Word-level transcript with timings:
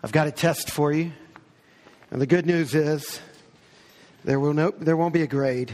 I've 0.00 0.12
got 0.12 0.28
a 0.28 0.30
test 0.30 0.70
for 0.70 0.92
you. 0.92 1.10
And 2.12 2.20
the 2.22 2.26
good 2.26 2.46
news 2.46 2.72
is 2.74 3.20
there, 4.24 4.38
will 4.38 4.54
no, 4.54 4.70
there 4.70 4.96
won't 4.96 5.12
be 5.12 5.22
a 5.22 5.26
grade. 5.26 5.72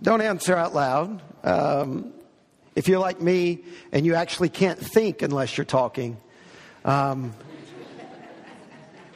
Don't 0.00 0.20
answer 0.20 0.54
out 0.54 0.74
loud. 0.74 1.20
Um, 1.42 2.12
if 2.76 2.86
you're 2.86 3.00
like 3.00 3.20
me 3.20 3.64
and 3.90 4.06
you 4.06 4.14
actually 4.14 4.48
can't 4.48 4.78
think 4.78 5.22
unless 5.22 5.56
you're 5.58 5.64
talking, 5.64 6.18
um, 6.84 7.34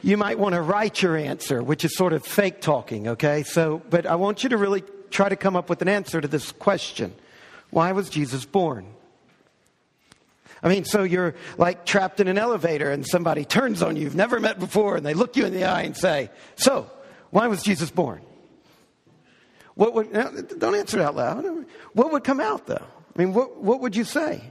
you 0.03 0.17
might 0.17 0.37
want 0.37 0.55
to 0.55 0.61
write 0.61 1.01
your 1.01 1.15
answer, 1.15 1.63
which 1.63 1.85
is 1.85 1.95
sort 1.95 2.11
of 2.11 2.25
fake 2.25 2.59
talking, 2.59 3.07
okay? 3.07 3.43
So, 3.43 3.81
but 3.89 4.05
I 4.05 4.15
want 4.15 4.43
you 4.43 4.49
to 4.49 4.57
really 4.57 4.83
try 5.09 5.29
to 5.29 5.37
come 5.37 5.55
up 5.55 5.69
with 5.69 5.81
an 5.81 5.87
answer 5.87 6.19
to 6.19 6.27
this 6.27 6.51
question 6.51 7.15
Why 7.69 7.93
was 7.93 8.09
Jesus 8.09 8.43
born? 8.43 8.94
I 10.63 10.69
mean, 10.69 10.85
so 10.85 11.03
you're 11.03 11.35
like 11.57 11.85
trapped 11.85 12.19
in 12.19 12.27
an 12.27 12.37
elevator 12.37 12.89
and 12.91 13.05
somebody 13.05 13.45
turns 13.45 13.81
on 13.81 13.95
you 13.95 14.03
you've 14.03 14.15
never 14.15 14.39
met 14.39 14.59
before 14.59 14.95
and 14.95 15.05
they 15.05 15.13
look 15.13 15.35
you 15.35 15.45
in 15.45 15.53
the 15.53 15.65
eye 15.65 15.81
and 15.81 15.95
say, 15.95 16.29
So, 16.55 16.89
why 17.29 17.47
was 17.47 17.61
Jesus 17.63 17.91
born? 17.91 18.21
What 19.75 19.93
would, 19.93 20.13
don't 20.57 20.75
answer 20.75 21.01
out 21.01 21.15
loud. 21.15 21.45
What 21.93 22.11
would 22.13 22.23
come 22.23 22.39
out 22.39 22.65
though? 22.65 22.85
I 23.15 23.19
mean, 23.19 23.33
what, 23.33 23.57
what 23.57 23.81
would 23.81 23.95
you 23.95 24.03
say? 24.03 24.41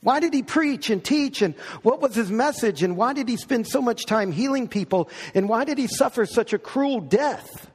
Why 0.00 0.20
did 0.20 0.34
he 0.34 0.42
preach 0.42 0.90
and 0.90 1.02
teach? 1.02 1.40
And 1.40 1.54
what 1.82 2.00
was 2.00 2.14
his 2.14 2.30
message? 2.30 2.82
And 2.82 2.96
why 2.96 3.14
did 3.14 3.28
he 3.28 3.36
spend 3.36 3.66
so 3.66 3.80
much 3.80 4.04
time 4.04 4.32
healing 4.32 4.68
people? 4.68 5.08
And 5.34 5.48
why 5.48 5.64
did 5.64 5.78
he 5.78 5.86
suffer 5.86 6.26
such 6.26 6.52
a 6.52 6.58
cruel 6.58 7.00
death? 7.00 7.70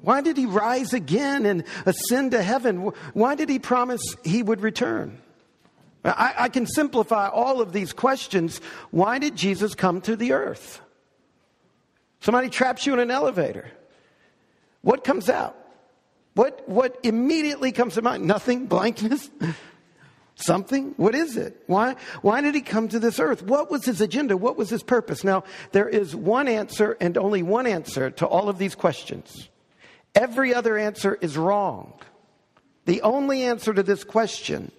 Why 0.00 0.20
did 0.20 0.36
he 0.36 0.46
rise 0.46 0.92
again 0.92 1.44
and 1.46 1.64
ascend 1.86 2.32
to 2.32 2.42
heaven? 2.42 2.92
Why 3.14 3.34
did 3.34 3.48
he 3.48 3.58
promise 3.58 4.14
he 4.22 4.42
would 4.42 4.60
return? 4.60 5.18
I, 6.04 6.34
I 6.38 6.48
can 6.48 6.66
simplify 6.66 7.28
all 7.28 7.60
of 7.60 7.72
these 7.72 7.92
questions. 7.92 8.60
Why 8.90 9.18
did 9.18 9.36
Jesus 9.36 9.74
come 9.74 10.00
to 10.02 10.16
the 10.16 10.32
earth? 10.32 10.80
Somebody 12.20 12.50
traps 12.50 12.86
you 12.86 12.92
in 12.92 12.98
an 12.98 13.10
elevator. 13.10 13.70
What 14.82 15.04
comes 15.04 15.28
out? 15.30 15.56
What, 16.34 16.68
what 16.68 16.98
immediately 17.02 17.72
comes 17.72 17.94
to 17.94 18.02
mind? 18.02 18.26
Nothing? 18.26 18.66
Blankness? 18.66 19.30
Something? 20.34 20.94
What 20.96 21.14
is 21.14 21.36
it? 21.36 21.62
Why, 21.66 21.94
why 22.22 22.40
did 22.40 22.54
he 22.54 22.60
come 22.60 22.88
to 22.88 22.98
this 22.98 23.20
earth? 23.20 23.42
What 23.42 23.70
was 23.70 23.84
his 23.84 24.00
agenda? 24.00 24.36
What 24.36 24.56
was 24.56 24.68
his 24.68 24.82
purpose? 24.82 25.22
Now, 25.22 25.44
there 25.72 25.88
is 25.88 26.14
one 26.14 26.48
answer 26.48 26.96
and 27.00 27.16
only 27.16 27.42
one 27.42 27.66
answer 27.66 28.10
to 28.10 28.26
all 28.26 28.48
of 28.48 28.58
these 28.58 28.74
questions. 28.74 29.48
Every 30.14 30.52
other 30.52 30.76
answer 30.76 31.16
is 31.20 31.36
wrong. 31.36 31.94
The 32.84 33.00
only 33.02 33.44
answer 33.44 33.72
to 33.72 33.82
this 33.82 34.02
question 34.04 34.72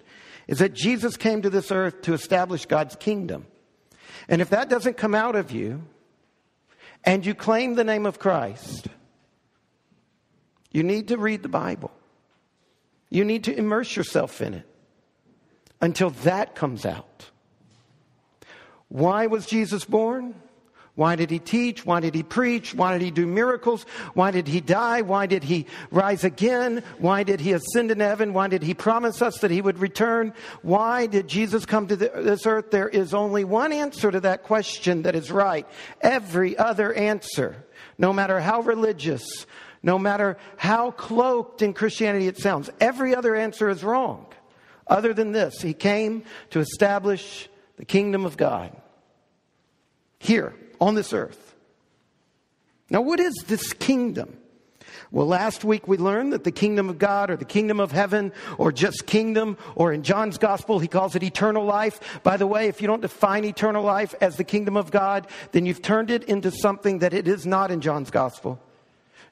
is 0.46 0.58
that 0.58 0.74
Jesus 0.74 1.16
came 1.16 1.42
to 1.42 1.50
this 1.50 1.70
earth 1.70 2.02
to 2.02 2.14
establish 2.14 2.66
God's 2.66 2.96
kingdom. 2.96 3.46
And 4.28 4.40
if 4.40 4.50
that 4.50 4.68
doesn't 4.68 4.96
come 4.96 5.14
out 5.14 5.36
of 5.36 5.50
you, 5.50 5.82
and 7.04 7.24
you 7.24 7.34
claim 7.34 7.74
the 7.74 7.84
name 7.84 8.06
of 8.06 8.18
Christ, 8.18 8.88
you 10.72 10.82
need 10.82 11.08
to 11.08 11.16
read 11.16 11.42
the 11.42 11.48
Bible. 11.48 11.92
You 13.10 13.24
need 13.24 13.44
to 13.44 13.56
immerse 13.56 13.94
yourself 13.94 14.40
in 14.40 14.54
it 14.54 14.66
until 15.80 16.10
that 16.10 16.54
comes 16.54 16.84
out. 16.84 17.30
Why 18.88 19.26
was 19.26 19.46
Jesus 19.46 19.84
born? 19.84 20.34
Why 20.96 21.14
did 21.14 21.30
he 21.30 21.38
teach? 21.38 21.84
Why 21.84 22.00
did 22.00 22.14
he 22.14 22.22
preach? 22.22 22.74
Why 22.74 22.94
did 22.94 23.02
he 23.02 23.10
do 23.10 23.26
miracles? 23.26 23.84
Why 24.14 24.30
did 24.30 24.48
he 24.48 24.62
die? 24.62 25.02
Why 25.02 25.26
did 25.26 25.44
he 25.44 25.66
rise 25.90 26.24
again? 26.24 26.82
Why 26.98 27.22
did 27.22 27.38
he 27.38 27.52
ascend 27.52 27.90
into 27.90 28.02
heaven? 28.02 28.32
Why 28.32 28.48
did 28.48 28.62
he 28.62 28.72
promise 28.72 29.20
us 29.20 29.38
that 29.40 29.50
he 29.50 29.60
would 29.60 29.78
return? 29.78 30.32
Why 30.62 31.06
did 31.06 31.28
Jesus 31.28 31.66
come 31.66 31.86
to 31.88 31.96
this 31.96 32.46
earth? 32.46 32.70
There 32.70 32.88
is 32.88 33.12
only 33.12 33.44
one 33.44 33.74
answer 33.74 34.10
to 34.10 34.20
that 34.20 34.44
question 34.44 35.02
that 35.02 35.14
is 35.14 35.30
right. 35.30 35.68
Every 36.00 36.56
other 36.56 36.94
answer, 36.94 37.66
no 37.98 38.14
matter 38.14 38.40
how 38.40 38.62
religious, 38.62 39.44
no 39.82 39.98
matter 39.98 40.38
how 40.56 40.92
cloaked 40.92 41.60
in 41.60 41.74
Christianity 41.74 42.26
it 42.26 42.38
sounds, 42.38 42.70
every 42.80 43.14
other 43.14 43.36
answer 43.36 43.68
is 43.68 43.84
wrong. 43.84 44.26
Other 44.86 45.12
than 45.12 45.32
this, 45.32 45.60
he 45.60 45.74
came 45.74 46.24
to 46.50 46.60
establish 46.60 47.50
the 47.76 47.84
kingdom 47.84 48.24
of 48.24 48.38
God 48.38 48.74
here 50.18 50.54
on 50.80 50.94
this 50.94 51.12
earth. 51.12 51.54
Now, 52.90 53.00
what 53.00 53.20
is 53.20 53.34
this 53.46 53.72
kingdom? 53.72 54.36
Well, 55.10 55.26
last 55.26 55.64
week 55.64 55.86
we 55.86 55.96
learned 55.96 56.32
that 56.32 56.44
the 56.44 56.52
kingdom 56.52 56.88
of 56.88 56.98
God 56.98 57.30
or 57.30 57.36
the 57.36 57.44
kingdom 57.44 57.80
of 57.80 57.92
heaven 57.92 58.32
or 58.58 58.72
just 58.72 59.06
kingdom 59.06 59.56
or 59.74 59.92
in 59.92 60.02
John's 60.02 60.38
gospel 60.38 60.78
he 60.78 60.88
calls 60.88 61.14
it 61.14 61.22
eternal 61.22 61.64
life. 61.64 62.20
By 62.22 62.36
the 62.36 62.46
way, 62.46 62.66
if 62.68 62.80
you 62.80 62.86
don't 62.86 63.02
define 63.02 63.44
eternal 63.44 63.84
life 63.84 64.14
as 64.20 64.36
the 64.36 64.44
kingdom 64.44 64.76
of 64.76 64.90
God, 64.90 65.28
then 65.52 65.66
you've 65.66 65.82
turned 65.82 66.10
it 66.10 66.24
into 66.24 66.50
something 66.50 67.00
that 67.00 67.14
it 67.14 67.28
is 67.28 67.46
not 67.46 67.70
in 67.70 67.80
John's 67.80 68.10
gospel. 68.10 68.60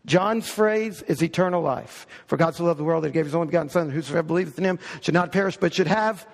John's 0.06 0.49
phrase 0.49 1.03
is 1.03 1.22
eternal 1.22 1.62
life. 1.62 2.06
For 2.26 2.37
God 2.37 2.55
so 2.55 2.65
loved 2.65 2.78
the 2.78 2.84
world 2.84 3.05
that 3.05 3.09
he 3.09 3.15
gave 3.15 3.25
his 3.25 3.34
only 3.34 3.47
begotten 3.47 3.71
Son, 3.71 3.91
whosoever 3.91 4.22
believeth 4.22 4.59
in 4.59 4.65
him 4.65 4.78
should 5.00 5.15
not 5.15 5.32
perish, 5.32 5.56
but 5.56 5.75
should 5.75 5.87
have 5.87 6.26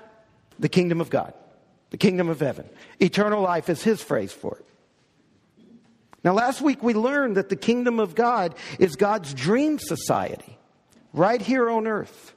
the 0.58 0.68
kingdom 0.68 1.00
of 1.00 1.08
God, 1.08 1.32
the 1.90 1.96
kingdom 1.96 2.28
of 2.28 2.40
heaven. 2.40 2.68
Eternal 2.98 3.40
life 3.40 3.68
is 3.68 3.82
his 3.82 4.02
phrase 4.02 4.32
for 4.32 4.56
it. 4.56 4.66
Now, 6.22 6.34
last 6.34 6.60
week 6.60 6.82
we 6.82 6.94
learned 6.94 7.36
that 7.36 7.48
the 7.48 7.56
kingdom 7.56 7.98
of 7.98 8.14
God 8.14 8.54
is 8.78 8.96
God's 8.96 9.32
dream 9.32 9.78
society, 9.78 10.58
right 11.12 11.40
here 11.40 11.70
on 11.70 11.86
earth. 11.86 12.34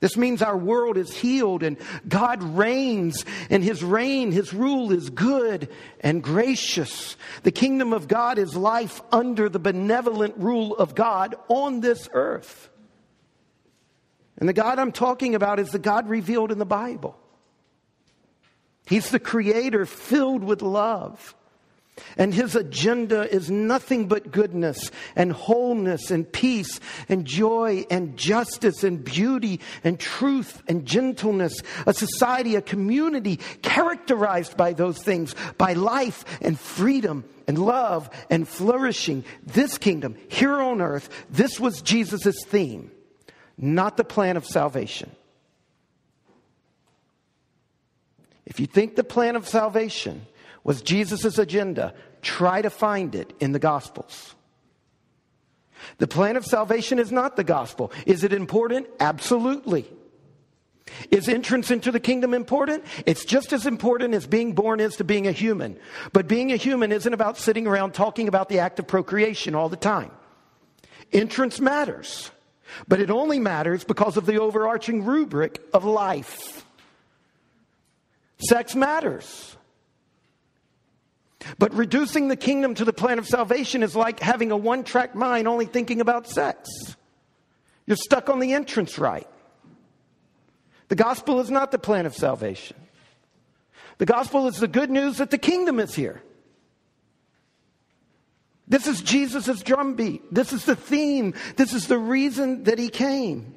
This 0.00 0.16
means 0.16 0.42
our 0.42 0.56
world 0.56 0.96
is 0.96 1.16
healed 1.16 1.62
and 1.62 1.76
God 2.08 2.42
reigns, 2.42 3.24
and 3.50 3.62
His 3.62 3.84
reign, 3.84 4.32
His 4.32 4.52
rule 4.52 4.90
is 4.90 5.10
good 5.10 5.68
and 6.00 6.20
gracious. 6.24 7.16
The 7.44 7.52
kingdom 7.52 7.92
of 7.92 8.08
God 8.08 8.36
is 8.36 8.56
life 8.56 9.00
under 9.12 9.48
the 9.48 9.60
benevolent 9.60 10.36
rule 10.38 10.76
of 10.76 10.96
God 10.96 11.36
on 11.46 11.80
this 11.80 12.08
earth. 12.12 12.68
And 14.38 14.48
the 14.48 14.52
God 14.52 14.80
I'm 14.80 14.90
talking 14.90 15.36
about 15.36 15.60
is 15.60 15.68
the 15.68 15.78
God 15.78 16.08
revealed 16.08 16.50
in 16.50 16.58
the 16.58 16.66
Bible. 16.66 17.16
He's 18.86 19.10
the 19.10 19.20
creator 19.20 19.86
filled 19.86 20.42
with 20.42 20.62
love. 20.62 21.36
And 22.16 22.32
his 22.32 22.56
agenda 22.56 23.32
is 23.32 23.50
nothing 23.50 24.08
but 24.08 24.32
goodness 24.32 24.90
and 25.14 25.32
wholeness 25.32 26.10
and 26.10 26.30
peace 26.30 26.80
and 27.08 27.26
joy 27.26 27.84
and 27.90 28.16
justice 28.16 28.82
and 28.82 29.04
beauty 29.04 29.60
and 29.84 30.00
truth 30.00 30.62
and 30.68 30.86
gentleness. 30.86 31.60
A 31.86 31.92
society, 31.92 32.56
a 32.56 32.62
community 32.62 33.40
characterized 33.60 34.56
by 34.56 34.72
those 34.72 34.98
things, 35.02 35.34
by 35.58 35.74
life 35.74 36.24
and 36.40 36.58
freedom 36.58 37.24
and 37.46 37.58
love 37.58 38.08
and 38.30 38.48
flourishing. 38.48 39.24
This 39.44 39.76
kingdom 39.76 40.16
here 40.28 40.60
on 40.60 40.80
earth, 40.80 41.10
this 41.28 41.60
was 41.60 41.82
Jesus' 41.82 42.42
theme, 42.44 42.90
not 43.58 43.98
the 43.98 44.04
plan 44.04 44.38
of 44.38 44.46
salvation. 44.46 45.10
If 48.46 48.60
you 48.60 48.66
think 48.66 48.96
the 48.96 49.04
plan 49.04 49.36
of 49.36 49.46
salvation 49.46 50.26
was 50.64 50.82
Jesus' 50.82 51.38
agenda. 51.38 51.94
Try 52.20 52.62
to 52.62 52.70
find 52.70 53.14
it 53.14 53.32
in 53.40 53.52
the 53.52 53.58
Gospels. 53.58 54.34
The 55.98 56.06
plan 56.06 56.36
of 56.36 56.44
salvation 56.44 56.98
is 56.98 57.12
not 57.12 57.36
the 57.36 57.44
gospel. 57.44 57.92
Is 58.06 58.24
it 58.24 58.32
important? 58.32 58.86
Absolutely. 59.00 59.86
Is 61.10 61.28
entrance 61.28 61.70
into 61.70 61.90
the 61.90 62.00
kingdom 62.00 62.34
important? 62.34 62.84
It's 63.06 63.24
just 63.24 63.52
as 63.52 63.66
important 63.66 64.14
as 64.14 64.26
being 64.26 64.52
born 64.52 64.80
is 64.80 64.96
to 64.96 65.04
being 65.04 65.26
a 65.26 65.32
human. 65.32 65.78
But 66.12 66.28
being 66.28 66.52
a 66.52 66.56
human 66.56 66.92
isn't 66.92 67.12
about 67.12 67.38
sitting 67.38 67.66
around 67.66 67.94
talking 67.94 68.28
about 68.28 68.48
the 68.48 68.58
act 68.58 68.78
of 68.78 68.86
procreation 68.86 69.54
all 69.54 69.68
the 69.68 69.76
time. 69.76 70.10
Entrance 71.12 71.60
matters, 71.60 72.30
but 72.88 73.00
it 73.00 73.10
only 73.10 73.38
matters 73.38 73.84
because 73.84 74.16
of 74.16 74.26
the 74.26 74.40
overarching 74.40 75.04
rubric 75.04 75.60
of 75.72 75.84
life. 75.84 76.64
Sex 78.38 78.74
matters. 78.74 79.56
But 81.62 81.74
reducing 81.74 82.26
the 82.26 82.34
kingdom 82.34 82.74
to 82.74 82.84
the 82.84 82.92
plan 82.92 83.20
of 83.20 83.28
salvation 83.28 83.84
is 83.84 83.94
like 83.94 84.18
having 84.18 84.50
a 84.50 84.56
one 84.56 84.82
track 84.82 85.14
mind 85.14 85.46
only 85.46 85.64
thinking 85.64 86.00
about 86.00 86.28
sex. 86.28 86.68
You're 87.86 87.96
stuck 87.96 88.28
on 88.28 88.40
the 88.40 88.52
entrance 88.52 88.98
right. 88.98 89.28
The 90.88 90.96
gospel 90.96 91.38
is 91.38 91.52
not 91.52 91.70
the 91.70 91.78
plan 91.78 92.04
of 92.04 92.16
salvation. 92.16 92.76
The 93.98 94.06
gospel 94.06 94.48
is 94.48 94.56
the 94.56 94.66
good 94.66 94.90
news 94.90 95.18
that 95.18 95.30
the 95.30 95.38
kingdom 95.38 95.78
is 95.78 95.94
here. 95.94 96.20
This 98.66 98.88
is 98.88 99.00
Jesus' 99.00 99.62
drumbeat. 99.62 100.34
This 100.34 100.52
is 100.52 100.64
the 100.64 100.74
theme. 100.74 101.32
This 101.54 101.74
is 101.74 101.86
the 101.86 101.96
reason 101.96 102.64
that 102.64 102.80
he 102.80 102.88
came. 102.88 103.54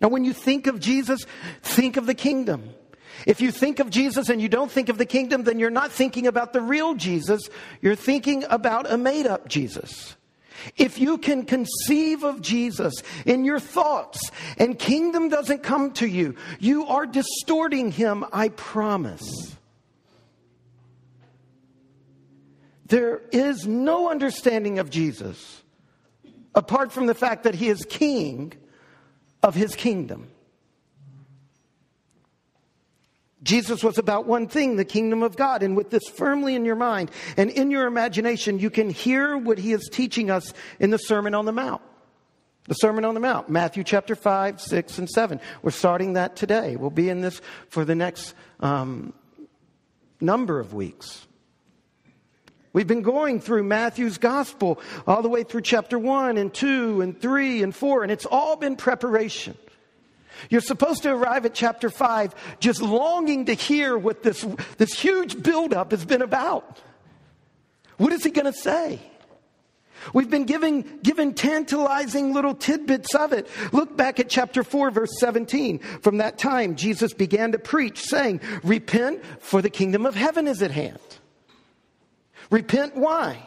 Now, 0.00 0.08
when 0.08 0.24
you 0.24 0.32
think 0.32 0.66
of 0.66 0.80
Jesus, 0.80 1.26
think 1.60 1.98
of 1.98 2.06
the 2.06 2.14
kingdom. 2.14 2.70
If 3.26 3.40
you 3.40 3.50
think 3.50 3.80
of 3.80 3.90
Jesus 3.90 4.28
and 4.28 4.40
you 4.40 4.48
don't 4.48 4.70
think 4.70 4.88
of 4.88 4.98
the 4.98 5.06
kingdom, 5.06 5.44
then 5.44 5.58
you're 5.58 5.70
not 5.70 5.90
thinking 5.90 6.26
about 6.26 6.52
the 6.52 6.60
real 6.60 6.94
Jesus. 6.94 7.48
You're 7.80 7.94
thinking 7.94 8.44
about 8.50 8.90
a 8.90 8.98
made 8.98 9.26
up 9.26 9.48
Jesus. 9.48 10.16
If 10.76 10.98
you 10.98 11.18
can 11.18 11.44
conceive 11.44 12.22
of 12.22 12.40
Jesus 12.40 12.94
in 13.26 13.44
your 13.44 13.60
thoughts 13.60 14.30
and 14.56 14.78
kingdom 14.78 15.28
doesn't 15.28 15.62
come 15.62 15.92
to 15.92 16.06
you, 16.06 16.36
you 16.58 16.86
are 16.86 17.06
distorting 17.06 17.90
him, 17.90 18.24
I 18.32 18.50
promise. 18.50 19.56
There 22.86 23.22
is 23.32 23.66
no 23.66 24.10
understanding 24.10 24.78
of 24.78 24.90
Jesus 24.90 25.62
apart 26.54 26.92
from 26.92 27.06
the 27.06 27.14
fact 27.14 27.44
that 27.44 27.54
he 27.54 27.68
is 27.68 27.84
king 27.88 28.52
of 29.42 29.54
his 29.54 29.74
kingdom. 29.74 30.28
Jesus 33.44 33.84
was 33.84 33.98
about 33.98 34.26
one 34.26 34.48
thing, 34.48 34.76
the 34.76 34.84
kingdom 34.84 35.22
of 35.22 35.36
God. 35.36 35.62
And 35.62 35.76
with 35.76 35.90
this 35.90 36.08
firmly 36.08 36.54
in 36.54 36.64
your 36.64 36.76
mind 36.76 37.10
and 37.36 37.50
in 37.50 37.70
your 37.70 37.86
imagination, 37.86 38.58
you 38.58 38.70
can 38.70 38.90
hear 38.90 39.36
what 39.36 39.58
he 39.58 39.72
is 39.72 39.88
teaching 39.92 40.30
us 40.30 40.52
in 40.80 40.90
the 40.90 40.98
Sermon 40.98 41.34
on 41.34 41.44
the 41.44 41.52
Mount. 41.52 41.82
The 42.66 42.74
Sermon 42.74 43.04
on 43.04 43.12
the 43.12 43.20
Mount, 43.20 43.50
Matthew 43.50 43.84
chapter 43.84 44.16
5, 44.16 44.58
6, 44.58 44.98
and 44.98 45.10
7. 45.10 45.38
We're 45.60 45.70
starting 45.70 46.14
that 46.14 46.34
today. 46.34 46.76
We'll 46.76 46.88
be 46.88 47.10
in 47.10 47.20
this 47.20 47.42
for 47.68 47.84
the 47.84 47.94
next 47.94 48.34
um, 48.60 49.12
number 50.18 50.58
of 50.58 50.72
weeks. 50.72 51.26
We've 52.72 52.86
been 52.86 53.02
going 53.02 53.40
through 53.40 53.64
Matthew's 53.64 54.16
gospel 54.16 54.80
all 55.06 55.20
the 55.20 55.28
way 55.28 55.42
through 55.42 55.60
chapter 55.60 55.98
1 55.98 56.38
and 56.38 56.52
2 56.52 57.02
and 57.02 57.20
3 57.20 57.62
and 57.62 57.76
4, 57.76 58.02
and 58.02 58.10
it's 58.10 58.26
all 58.26 58.56
been 58.56 58.76
preparation. 58.76 59.58
You're 60.50 60.60
supposed 60.60 61.02
to 61.04 61.10
arrive 61.10 61.46
at 61.46 61.54
chapter 61.54 61.90
5 61.90 62.58
just 62.60 62.82
longing 62.82 63.46
to 63.46 63.54
hear 63.54 63.96
what 63.96 64.22
this, 64.22 64.46
this 64.78 64.98
huge 64.98 65.42
buildup 65.42 65.90
has 65.90 66.04
been 66.04 66.22
about. 66.22 66.80
What 67.96 68.12
is 68.12 68.24
he 68.24 68.30
going 68.30 68.52
to 68.52 68.58
say? 68.58 69.00
We've 70.12 70.28
been 70.28 70.44
giving, 70.44 70.82
given 71.02 71.34
tantalizing 71.34 72.34
little 72.34 72.54
tidbits 72.54 73.14
of 73.14 73.32
it. 73.32 73.48
Look 73.72 73.96
back 73.96 74.20
at 74.20 74.28
chapter 74.28 74.62
4, 74.62 74.90
verse 74.90 75.18
17. 75.18 75.78
From 75.78 76.18
that 76.18 76.36
time, 76.36 76.76
Jesus 76.76 77.14
began 77.14 77.52
to 77.52 77.58
preach, 77.58 78.00
saying, 78.02 78.40
Repent, 78.62 79.24
for 79.40 79.62
the 79.62 79.70
kingdom 79.70 80.04
of 80.04 80.14
heaven 80.14 80.46
is 80.46 80.60
at 80.60 80.72
hand. 80.72 80.98
Repent, 82.50 82.96
why? 82.96 83.46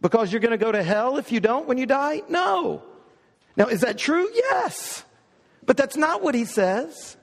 Because 0.00 0.32
you're 0.32 0.40
going 0.40 0.52
to 0.52 0.64
go 0.64 0.72
to 0.72 0.82
hell 0.82 1.18
if 1.18 1.30
you 1.30 1.40
don't 1.40 1.68
when 1.68 1.78
you 1.78 1.86
die? 1.86 2.22
No. 2.28 2.82
Now, 3.56 3.66
is 3.66 3.80
that 3.80 3.98
true? 3.98 4.28
Yes. 4.34 5.04
But 5.64 5.76
that's 5.76 5.96
not 5.96 6.22
what 6.22 6.34
he 6.34 6.44
says. 6.44 7.16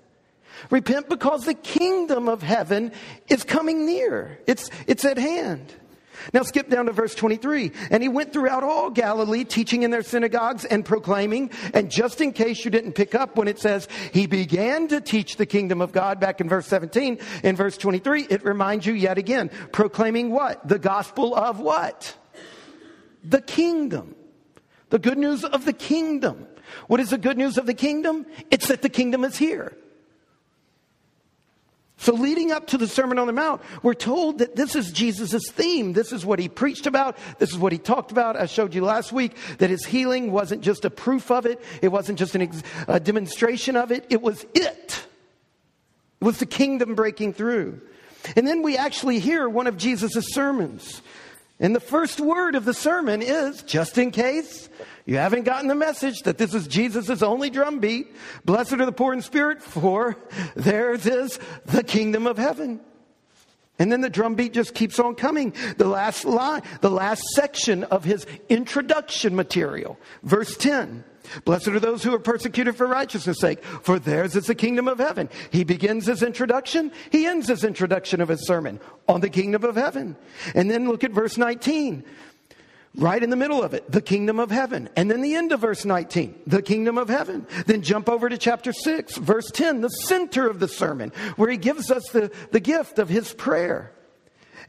Repent 0.70 1.10
because 1.10 1.46
the 1.46 1.54
kingdom 1.54 2.28
of 2.28 2.42
heaven 2.42 2.92
is 3.28 3.44
coming 3.44 3.86
near. 3.86 4.40
It's, 4.46 4.70
it's 4.88 5.06
at 5.06 5.18
hand. 5.18 5.74
Now 6.34 6.44
skip 6.44 6.70
down 6.70 6.88
to 6.88 6.92
verse 6.92 7.16
23. 7.16 7.72
And 7.92 8.04
he 8.04 8.10
went 8.10 8.34
throughout 8.34 8.64
all 8.64 8.90
Galilee, 8.90 9.46
teaching 9.46 9.84
in 9.84 9.92
their 9.92 10.04
synagogues 10.04 10.66
and 10.66 10.84
proclaiming. 10.84 11.52
And 11.74 11.90
just 11.90 12.22
in 12.22 12.34
case 12.34 12.64
you 12.66 12.72
didn't 12.72 12.94
pick 12.94 13.16
up 13.16 13.38
when 13.38 13.48
it 13.48 13.60
says 13.60 13.88
he 14.14 14.28
began 14.28 14.88
to 14.90 15.02
teach 15.02 15.38
the 15.38 15.46
kingdom 15.46 15.82
of 15.82 15.92
God 15.92 16.20
back 16.20 16.42
in 16.42 16.50
verse 16.50 16.68
17, 16.68 17.20
in 17.44 17.56
verse 17.56 17.78
23, 17.78 18.28
it 18.30 18.44
reminds 18.44 18.86
you 18.86 18.94
yet 18.94 19.18
again, 19.18 19.50
proclaiming 19.72 20.30
what? 20.30 20.68
The 20.68 20.80
gospel 20.80 21.34
of 21.34 21.60
what? 21.60 22.16
The 23.24 23.42
kingdom. 23.42 24.16
The 24.89 25.00
good 25.00 25.18
news 25.18 25.44
of 25.44 25.65
the 25.65 25.74
kingdom. 25.74 26.47
What 26.88 27.00
is 27.00 27.09
the 27.09 27.18
good 27.18 27.38
news 27.38 27.57
of 27.57 27.65
the 27.65 27.74
kingdom? 27.74 28.25
It's 28.51 28.68
that 28.68 28.81
the 28.81 28.89
kingdom 28.89 29.24
is 29.24 29.38
here. 29.38 29.75
So, 32.01 32.13
leading 32.13 32.53
up 32.53 32.68
to 32.68 32.77
the 32.77 32.88
Sermon 32.88 33.19
on 33.19 33.27
the 33.27 33.33
Mount, 33.33 33.62
we're 33.83 33.94
told 33.94 34.38
that 34.38 34.56
this 34.56 34.74
is 34.74 34.89
Jesus' 34.94 35.50
theme. 35.51 35.91
This 35.91 36.13
is 36.13 36.25
what 36.25 36.39
he 36.39 36.47
preached 36.47 36.88
about. 36.88 37.18
This 37.39 37.51
is 37.51 37.57
what 37.57 37.74
he 37.74 37.77
talked 37.77 38.12
about. 38.12 38.38
I 38.38 38.45
showed 38.45 38.74
you 38.74 38.86
last 38.86 39.12
week 39.12 39.36
that 39.57 39.69
his 39.69 39.83
healing 39.83 40.31
wasn't 40.31 40.62
just 40.62 40.86
a 40.86 40.89
proof 40.89 41.30
of 41.30 41.45
it, 41.45 41.62
it 41.81 41.89
wasn't 41.89 42.18
just 42.18 42.38
ex- 42.38 42.63
a 42.88 43.01
demonstration 43.01 43.75
of 43.75 43.91
it, 43.91 44.06
it 44.09 44.21
was 44.21 44.45
it. 44.56 45.06
It 46.21 46.25
was 46.25 46.38
the 46.38 46.45
kingdom 46.45 46.95
breaking 46.95 47.33
through. 47.33 47.81
And 48.38 48.47
then 48.47 48.62
we 48.62 48.77
actually 48.77 49.19
hear 49.19 49.50
one 49.50 49.68
of 49.68 49.75
Jesus' 49.75 50.33
sermons. 50.33 51.01
And 51.60 51.76
the 51.76 51.82
first 51.82 52.22
word 52.22 52.56
of 52.56 52.64
the 52.64 52.74
sermon 52.74 53.22
is 53.22 53.64
just 53.64 53.98
in 53.98 54.12
case 54.12 54.70
you 55.06 55.18
haven't 55.18 55.44
gotten 55.44 55.68
the 55.68 55.76
message 55.76 56.22
that 56.22 56.38
this 56.38 56.54
is 56.54 56.68
Jesus' 56.68 57.22
only 57.22 57.50
drumbeat, 57.50 58.16
blessed 58.46 58.74
are 58.74 58.86
the 58.86 58.92
poor 58.92 59.12
in 59.14 59.22
spirit, 59.22 59.62
for 59.62 60.16
theirs 60.56 61.06
is 61.06 61.38
the 61.66 61.84
kingdom 61.84 62.28
of 62.28 62.38
heaven. 62.38 62.80
And 63.78 63.92
then 63.92 64.02
the 64.02 64.10
drumbeat 64.10 64.54
just 64.54 64.74
keeps 64.74 65.00
on 65.00 65.16
coming. 65.16 65.54
The 65.78 65.88
last 65.88 66.26
line, 66.26 66.62
the 66.82 66.92
last 66.92 67.24
section 67.34 67.86
of 67.86 68.04
his 68.04 68.26
introduction 68.50 69.36
material, 69.36 69.98
verse 70.22 70.56
10. 70.58 71.04
Blessed 71.46 71.70
are 71.70 71.80
those 71.80 72.04
who 72.04 72.14
are 72.14 72.20
persecuted 72.20 72.76
for 72.76 72.88
righteousness' 72.88 73.40
sake, 73.40 73.64
for 73.64 74.00
theirs 74.00 74.36
is 74.36 74.48
the 74.48 74.56
kingdom 74.56 74.88
of 74.88 74.98
heaven. 74.98 75.30
He 75.52 75.64
begins 75.64 76.06
his 76.06 76.24
introduction, 76.24 76.92
he 77.12 77.26
ends 77.26 77.48
his 77.48 77.64
introduction 77.64 78.22
of 78.22 78.30
his 78.30 78.46
sermon 78.46 78.80
on 79.08 79.22
the 79.22 79.30
kingdom 79.30 79.64
of 79.64 79.76
heaven. 79.76 80.16
And 80.56 80.70
then 80.70 80.88
look 80.88 81.04
at 81.04 81.12
verse 81.12 81.38
19. 81.38 82.04
Right 82.96 83.22
in 83.22 83.30
the 83.30 83.36
middle 83.36 83.64
of 83.64 83.76
it, 83.76 83.90
the 83.92 84.02
kingdom 84.02 84.40
of 84.40 84.50
heaven. 84.50 84.90
And 84.96 85.12
then 85.12 85.22
the 85.22 85.36
end 85.36 85.52
of 85.52 85.60
verse 85.60 85.86
19, 85.86 86.42
the 86.48 86.62
kingdom 86.62 86.98
of 86.98 87.08
heaven. 87.08 87.46
Then 87.68 87.84
jump 87.84 88.10
over 88.10 88.28
to 88.28 88.38
chapter 88.38 88.74
6, 88.74 89.18
verse 89.18 89.52
10, 89.52 89.82
the 89.82 89.90
center 89.90 90.50
of 90.50 90.60
the 90.60 90.68
sermon, 90.68 91.12
where 91.36 91.50
he 91.50 91.58
gives 91.58 91.92
us 91.92 92.10
the, 92.10 92.32
the 92.52 92.60
gift 92.60 92.98
of 92.98 93.08
his 93.08 93.32
prayer. 93.32 93.94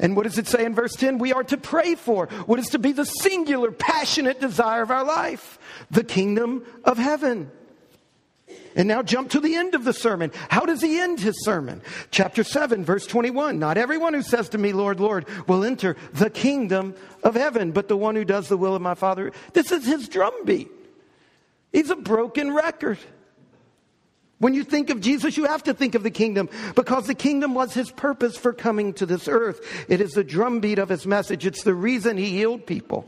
And 0.01 0.17
what 0.17 0.25
does 0.25 0.39
it 0.39 0.49
say 0.49 0.65
in 0.65 0.75
verse 0.75 0.95
10? 0.95 1.19
We 1.19 1.33
are 1.33 1.45
to 1.45 1.57
pray 1.57 1.95
for 1.95 2.27
what 2.47 2.59
is 2.59 2.71
to 2.71 2.79
be 2.79 2.93
the 2.93 3.05
singular, 3.05 3.71
passionate 3.71 4.41
desire 4.41 4.83
of 4.83 4.91
our 4.91 5.05
life 5.05 5.59
the 5.91 6.03
kingdom 6.03 6.65
of 6.85 6.99
heaven. 6.99 7.51
And 8.75 8.89
now 8.89 9.03
jump 9.03 9.31
to 9.31 9.41
the 9.41 9.57
end 9.57 9.75
of 9.75 9.85
the 9.85 9.93
sermon. 9.93 10.33
How 10.49 10.65
does 10.65 10.81
he 10.81 10.99
end 10.99 11.21
his 11.21 11.45
sermon? 11.45 11.83
Chapter 12.11 12.45
7, 12.45 12.85
verse 12.85 13.07
21. 13.07 13.59
Not 13.59 13.77
everyone 13.77 14.15
who 14.15 14.23
says 14.23 14.49
to 14.51 14.59
me, 14.59 14.73
Lord, 14.73 15.01
Lord, 15.01 15.27
will 15.47 15.65
enter 15.65 15.97
the 16.13 16.31
kingdom 16.31 16.95
of 17.23 17.35
heaven, 17.35 17.73
but 17.73 17.89
the 17.89 17.97
one 17.97 18.15
who 18.15 18.25
does 18.25 18.49
the 18.49 18.57
will 18.57 18.75
of 18.75 18.83
my 18.83 18.95
Father. 18.95 19.33
This 19.53 19.73
is 19.73 19.85
his 19.85 20.09
drumbeat. 20.09 20.71
He's 21.73 21.91
a 21.91 21.97
broken 21.97 22.55
record. 22.55 22.99
When 24.41 24.55
you 24.55 24.65
think 24.65 24.89
of 24.89 25.03
Jesus, 25.03 25.37
you 25.37 25.45
have 25.45 25.65
to 25.65 25.75
think 25.75 25.95
of 25.95 26.03
the 26.03 26.11
kingdom 26.11 26.49
because 26.75 27.07
the 27.07 27.15
kingdom 27.15 27.55
was 27.55 27.75
his 27.75 27.91
purpose 27.91 28.39
for 28.39 28.55
coming 28.55 28.95
to 28.95 29.05
this 29.05 29.29
earth. 29.29 29.61
It 29.87 30.01
is 30.01 30.13
the 30.13 30.25
drumbeat 30.25 30.79
of 30.79 30.89
his 30.89 31.07
message. 31.07 31.45
It's 31.45 31.63
the 31.63 31.75
reason 31.75 32.17
he 32.17 32.31
healed 32.31 32.65
people. 32.67 33.07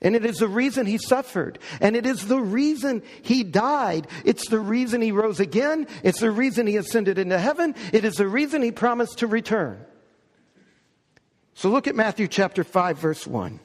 And 0.00 0.16
it 0.16 0.24
is 0.24 0.38
the 0.38 0.48
reason 0.48 0.86
he 0.86 0.96
suffered. 0.96 1.58
And 1.82 1.94
it 1.96 2.06
is 2.06 2.28
the 2.28 2.40
reason 2.40 3.02
he 3.20 3.44
died. 3.44 4.08
It's 4.24 4.48
the 4.48 4.58
reason 4.58 5.02
he 5.02 5.12
rose 5.12 5.38
again. 5.38 5.86
It's 6.02 6.20
the 6.20 6.30
reason 6.30 6.66
he 6.66 6.76
ascended 6.76 7.18
into 7.18 7.38
heaven. 7.38 7.74
It 7.92 8.06
is 8.06 8.14
the 8.14 8.26
reason 8.26 8.62
he 8.62 8.72
promised 8.72 9.18
to 9.18 9.26
return. 9.26 9.84
So 11.52 11.68
look 11.68 11.86
at 11.86 11.94
Matthew 11.94 12.26
chapter 12.26 12.64
5, 12.64 12.96
verse 12.96 13.26
1. 13.26 13.60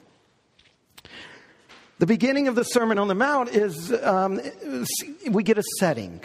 The 1.98 2.06
beginning 2.06 2.46
of 2.46 2.54
the 2.54 2.62
Sermon 2.62 2.98
on 2.98 3.08
the 3.08 3.14
Mount 3.14 3.48
is 3.48 3.90
um, 4.02 4.38
we 5.30 5.42
get 5.42 5.56
a 5.56 5.64
setting. 5.78 6.20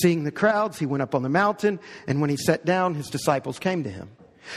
Seeing 0.00 0.24
the 0.24 0.32
crowds, 0.32 0.78
he 0.78 0.86
went 0.86 1.02
up 1.02 1.14
on 1.14 1.22
the 1.22 1.28
mountain, 1.28 1.78
and 2.06 2.20
when 2.20 2.30
he 2.30 2.36
sat 2.36 2.64
down, 2.64 2.94
his 2.94 3.08
disciples 3.08 3.58
came 3.58 3.84
to 3.84 3.90
him. 3.90 4.10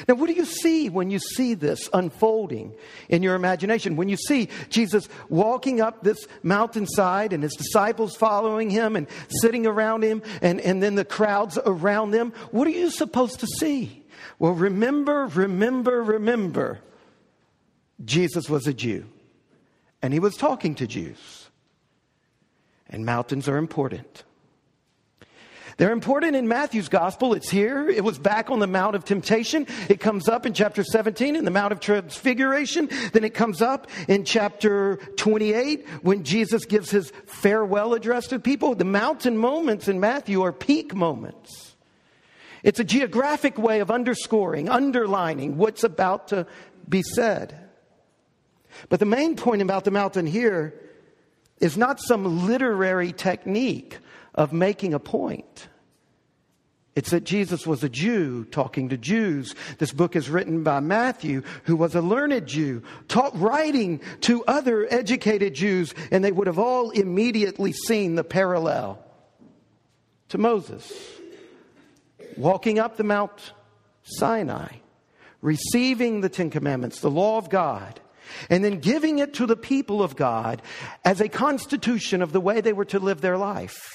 Now, 0.07 0.15
what 0.15 0.27
do 0.27 0.33
you 0.33 0.45
see 0.45 0.89
when 0.89 1.11
you 1.11 1.19
see 1.19 1.53
this 1.53 1.89
unfolding 1.93 2.73
in 3.07 3.21
your 3.21 3.35
imagination? 3.35 3.95
When 3.95 4.09
you 4.09 4.17
see 4.17 4.49
Jesus 4.69 5.07
walking 5.29 5.79
up 5.79 6.03
this 6.03 6.25
mountainside 6.41 7.33
and 7.33 7.43
his 7.43 7.53
disciples 7.53 8.15
following 8.15 8.69
him 8.69 8.95
and 8.95 9.07
sitting 9.41 9.67
around 9.67 10.03
him, 10.03 10.23
and, 10.41 10.59
and 10.61 10.81
then 10.81 10.95
the 10.95 11.05
crowds 11.05 11.59
around 11.65 12.11
them, 12.11 12.33
what 12.51 12.67
are 12.67 12.71
you 12.71 12.89
supposed 12.89 13.41
to 13.41 13.47
see? 13.47 14.03
Well, 14.39 14.53
remember, 14.53 15.27
remember, 15.27 16.03
remember, 16.03 16.79
Jesus 18.03 18.49
was 18.49 18.67
a 18.67 18.73
Jew, 18.73 19.05
and 20.01 20.13
he 20.13 20.19
was 20.19 20.35
talking 20.35 20.75
to 20.75 20.87
Jews. 20.87 21.49
And 22.89 23.05
mountains 23.05 23.47
are 23.47 23.57
important. 23.57 24.23
They're 25.77 25.91
important 25.91 26.37
in 26.37 26.47
Matthew's 26.47 26.87
gospel. 26.87 27.33
It's 27.33 27.49
here. 27.49 27.89
It 27.89 28.03
was 28.03 28.17
back 28.17 28.49
on 28.49 28.59
the 28.59 28.67
Mount 28.67 28.95
of 28.95 29.03
Temptation. 29.03 29.67
It 29.89 29.99
comes 29.99 30.29
up 30.29 30.45
in 30.45 30.53
chapter 30.53 30.85
17 30.85 31.35
in 31.35 31.43
the 31.43 31.51
Mount 31.51 31.73
of 31.73 31.81
Transfiguration. 31.81 32.89
Then 33.11 33.25
it 33.25 33.33
comes 33.33 33.61
up 33.61 33.89
in 34.07 34.23
chapter 34.23 34.95
28 35.17 35.85
when 36.01 36.23
Jesus 36.23 36.65
gives 36.65 36.91
his 36.91 37.11
farewell 37.25 37.93
address 37.93 38.27
to 38.27 38.39
people. 38.39 38.73
The 38.73 38.85
mountain 38.85 39.37
moments 39.37 39.89
in 39.89 39.99
Matthew 39.99 40.41
are 40.43 40.53
peak 40.53 40.95
moments. 40.95 41.75
It's 42.63 42.79
a 42.79 42.85
geographic 42.85 43.57
way 43.57 43.81
of 43.81 43.91
underscoring, 43.91 44.69
underlining 44.69 45.57
what's 45.57 45.83
about 45.83 46.29
to 46.29 46.47
be 46.87 47.03
said. 47.03 47.55
But 48.87 48.99
the 48.99 49.05
main 49.05 49.35
point 49.35 49.61
about 49.61 49.83
the 49.83 49.91
mountain 49.91 50.25
here 50.25 50.73
is 51.59 51.77
not 51.77 51.99
some 51.99 52.47
literary 52.47 53.11
technique 53.11 53.99
of 54.35 54.53
making 54.53 54.93
a 54.93 54.99
point. 54.99 55.67
It's 56.95 57.09
that 57.09 57.25
Jesus 57.25 57.67
was 57.67 57.83
a 57.83 57.89
Jew 57.89 58.45
talking 58.45 58.89
to 58.89 58.97
Jews. 58.97 59.53
This 59.79 59.91
book 59.91 60.15
is 60.15 60.29
written 60.29 60.63
by 60.63 60.79
Matthew, 60.79 61.43
who 61.63 61.75
was 61.75 61.93
a 61.93 62.01
learned 62.01 62.47
Jew, 62.47 62.83
taught 63.09 63.37
writing 63.37 63.99
to 64.21 64.45
other 64.45 64.87
educated 64.89 65.53
Jews, 65.55 65.93
and 66.09 66.23
they 66.23 66.31
would 66.31 66.47
have 66.47 66.59
all 66.59 66.91
immediately 66.91 67.73
seen 67.73 68.15
the 68.15 68.23
parallel 68.23 69.03
to 70.29 70.37
Moses 70.37 70.89
walking 72.37 72.79
up 72.79 72.97
the 72.97 73.03
Mount 73.03 73.53
Sinai, 74.03 74.77
receiving 75.41 76.21
the 76.21 76.29
Ten 76.29 76.49
Commandments, 76.49 76.99
the 76.99 77.11
law 77.11 77.37
of 77.37 77.49
God, 77.49 77.99
and 78.49 78.63
then 78.63 78.79
giving 78.79 79.19
it 79.19 79.33
to 79.35 79.45
the 79.45 79.55
people 79.55 80.01
of 80.01 80.15
God 80.15 80.61
as 81.03 81.21
a 81.21 81.29
constitution 81.29 82.21
of 82.21 82.31
the 82.31 82.41
way 82.41 82.61
they 82.61 82.73
were 82.73 82.85
to 82.85 82.99
live 82.99 83.21
their 83.21 83.37
life. 83.37 83.94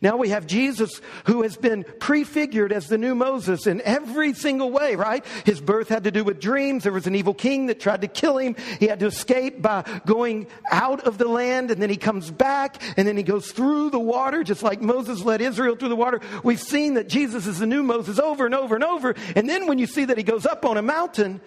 Now 0.00 0.16
we 0.16 0.30
have 0.30 0.46
Jesus 0.46 1.00
who 1.24 1.42
has 1.42 1.56
been 1.56 1.84
prefigured 1.98 2.72
as 2.72 2.88
the 2.88 2.98
new 2.98 3.14
Moses 3.14 3.66
in 3.66 3.80
every 3.82 4.32
single 4.34 4.70
way, 4.70 4.96
right? 4.96 5.24
His 5.44 5.60
birth 5.60 5.88
had 5.88 6.04
to 6.04 6.10
do 6.10 6.24
with 6.24 6.40
dreams. 6.40 6.84
There 6.84 6.92
was 6.92 7.06
an 7.06 7.14
evil 7.14 7.34
king 7.34 7.66
that 7.66 7.80
tried 7.80 8.02
to 8.02 8.08
kill 8.08 8.38
him. 8.38 8.56
He 8.78 8.86
had 8.86 9.00
to 9.00 9.06
escape 9.06 9.60
by 9.60 9.84
going 10.06 10.46
out 10.70 11.00
of 11.06 11.18
the 11.18 11.28
land 11.28 11.70
and 11.70 11.80
then 11.80 11.90
he 11.90 11.96
comes 11.96 12.30
back 12.30 12.82
and 12.96 13.06
then 13.06 13.16
he 13.16 13.22
goes 13.22 13.52
through 13.52 13.90
the 13.90 13.98
water 13.98 14.42
just 14.44 14.62
like 14.62 14.80
Moses 14.80 15.22
led 15.22 15.40
Israel 15.40 15.76
through 15.76 15.88
the 15.88 15.96
water. 15.96 16.20
We've 16.42 16.60
seen 16.60 16.94
that 16.94 17.08
Jesus 17.08 17.46
is 17.46 17.58
the 17.58 17.66
new 17.66 17.82
Moses 17.82 18.18
over 18.18 18.46
and 18.46 18.54
over 18.54 18.74
and 18.74 18.84
over. 18.84 19.14
And 19.36 19.48
then 19.48 19.66
when 19.66 19.78
you 19.78 19.86
see 19.86 20.04
that 20.06 20.16
he 20.16 20.24
goes 20.24 20.46
up 20.46 20.64
on 20.64 20.76
a 20.76 20.82
mountain, 20.82 21.40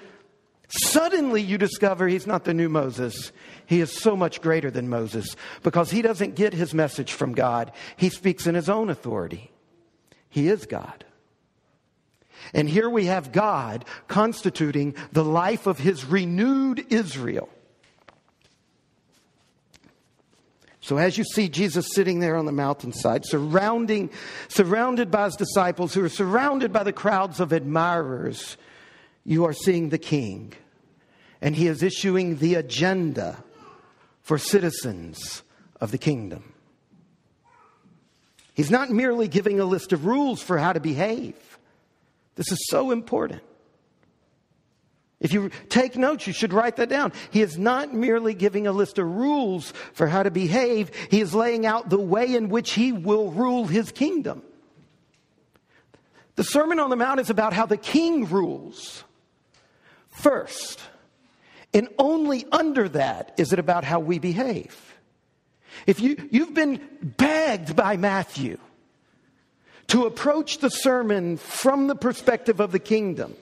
Suddenly 0.75 1.43
you 1.43 1.59
discover 1.59 2.07
he's 2.07 2.25
not 2.25 2.45
the 2.45 2.53
new 2.53 2.67
Moses. 2.67 3.31
He 3.67 3.79
is 3.79 3.91
so 3.91 4.15
much 4.15 4.41
greater 4.41 4.71
than 4.71 4.89
Moses 4.89 5.35
because 5.61 5.91
he 5.91 6.01
doesn't 6.01 6.33
get 6.33 6.51
his 6.51 6.73
message 6.73 7.13
from 7.13 7.33
God. 7.33 7.71
He 7.95 8.09
speaks 8.09 8.47
in 8.47 8.55
his 8.55 8.69
own 8.69 8.89
authority. 8.89 9.51
He 10.29 10.47
is 10.47 10.65
God. 10.65 11.05
And 12.55 12.67
here 12.67 12.89
we 12.89 13.05
have 13.05 13.31
God 13.31 13.85
constituting 14.07 14.95
the 15.11 15.23
life 15.23 15.67
of 15.67 15.77
his 15.77 16.05
renewed 16.05 16.83
Israel. 16.91 17.49
So 20.81 20.97
as 20.97 21.19
you 21.19 21.23
see 21.23 21.49
Jesus 21.49 21.93
sitting 21.93 22.19
there 22.19 22.35
on 22.35 22.47
the 22.47 22.51
mountainside, 22.51 23.25
surrounding, 23.27 24.09
surrounded 24.47 25.11
by 25.11 25.25
his 25.25 25.35
disciples 25.35 25.93
who 25.93 26.03
are 26.03 26.09
surrounded 26.09 26.73
by 26.73 26.81
the 26.81 26.91
crowds 26.91 27.39
of 27.39 27.53
admirers, 27.53 28.57
you 29.23 29.45
are 29.45 29.53
seeing 29.53 29.89
the 29.89 29.99
king 29.99 30.53
and 31.43 31.57
he 31.57 31.67
is 31.67 31.83
issuing 31.83 32.37
the 32.37 32.55
agenda 32.55 33.43
for 34.21 34.37
citizens 34.37 35.43
of 35.81 35.91
the 35.91 35.97
kingdom. 35.97 36.53
He's 38.53 38.71
not 38.71 38.89
merely 38.89 39.27
giving 39.27 39.59
a 39.59 39.65
list 39.65 39.91
of 39.91 40.05
rules 40.05 40.41
for 40.41 40.57
how 40.57 40.71
to 40.71 40.79
behave. 40.79 41.35
This 42.35 42.49
is 42.49 42.65
so 42.69 42.91
important. 42.91 43.41
If 45.19 45.33
you 45.33 45.51
take 45.67 45.97
notes, 45.97 46.27
you 46.27 46.33
should 46.33 46.53
write 46.53 46.77
that 46.77 46.87
down. 46.87 47.11
He 47.31 47.41
is 47.41 47.57
not 47.57 47.93
merely 47.93 48.33
giving 48.33 48.65
a 48.65 48.71
list 48.71 48.97
of 48.97 49.05
rules 49.05 49.71
for 49.93 50.07
how 50.07 50.23
to 50.23 50.31
behave, 50.31 50.91
he 51.11 51.19
is 51.19 51.35
laying 51.35 51.65
out 51.65 51.89
the 51.89 51.99
way 51.99 52.35
in 52.35 52.47
which 52.47 52.71
he 52.71 52.93
will 52.93 53.31
rule 53.31 53.65
his 53.65 53.91
kingdom. 53.91 54.43
The 56.35 56.43
Sermon 56.45 56.79
on 56.79 56.89
the 56.89 56.95
Mount 56.95 57.19
is 57.19 57.29
about 57.29 57.51
how 57.51 57.65
the 57.65 57.77
king 57.77 58.29
rules. 58.29 59.03
First, 60.07 60.79
and 61.73 61.89
only 61.97 62.45
under 62.51 62.87
that 62.89 63.33
is 63.37 63.53
it 63.53 63.59
about 63.59 63.83
how 63.83 63.99
we 63.99 64.19
behave. 64.19 64.93
If 65.87 65.99
you, 65.99 66.29
you've 66.31 66.53
been 66.53 66.79
begged 67.01 67.75
by 67.75 67.97
Matthew 67.97 68.59
to 69.87 70.05
approach 70.05 70.59
the 70.59 70.69
sermon 70.69 71.37
from 71.37 71.87
the 71.87 71.95
perspective 71.95 72.59
of 72.59 72.71
the 72.71 72.79
kingdom, 72.79 73.35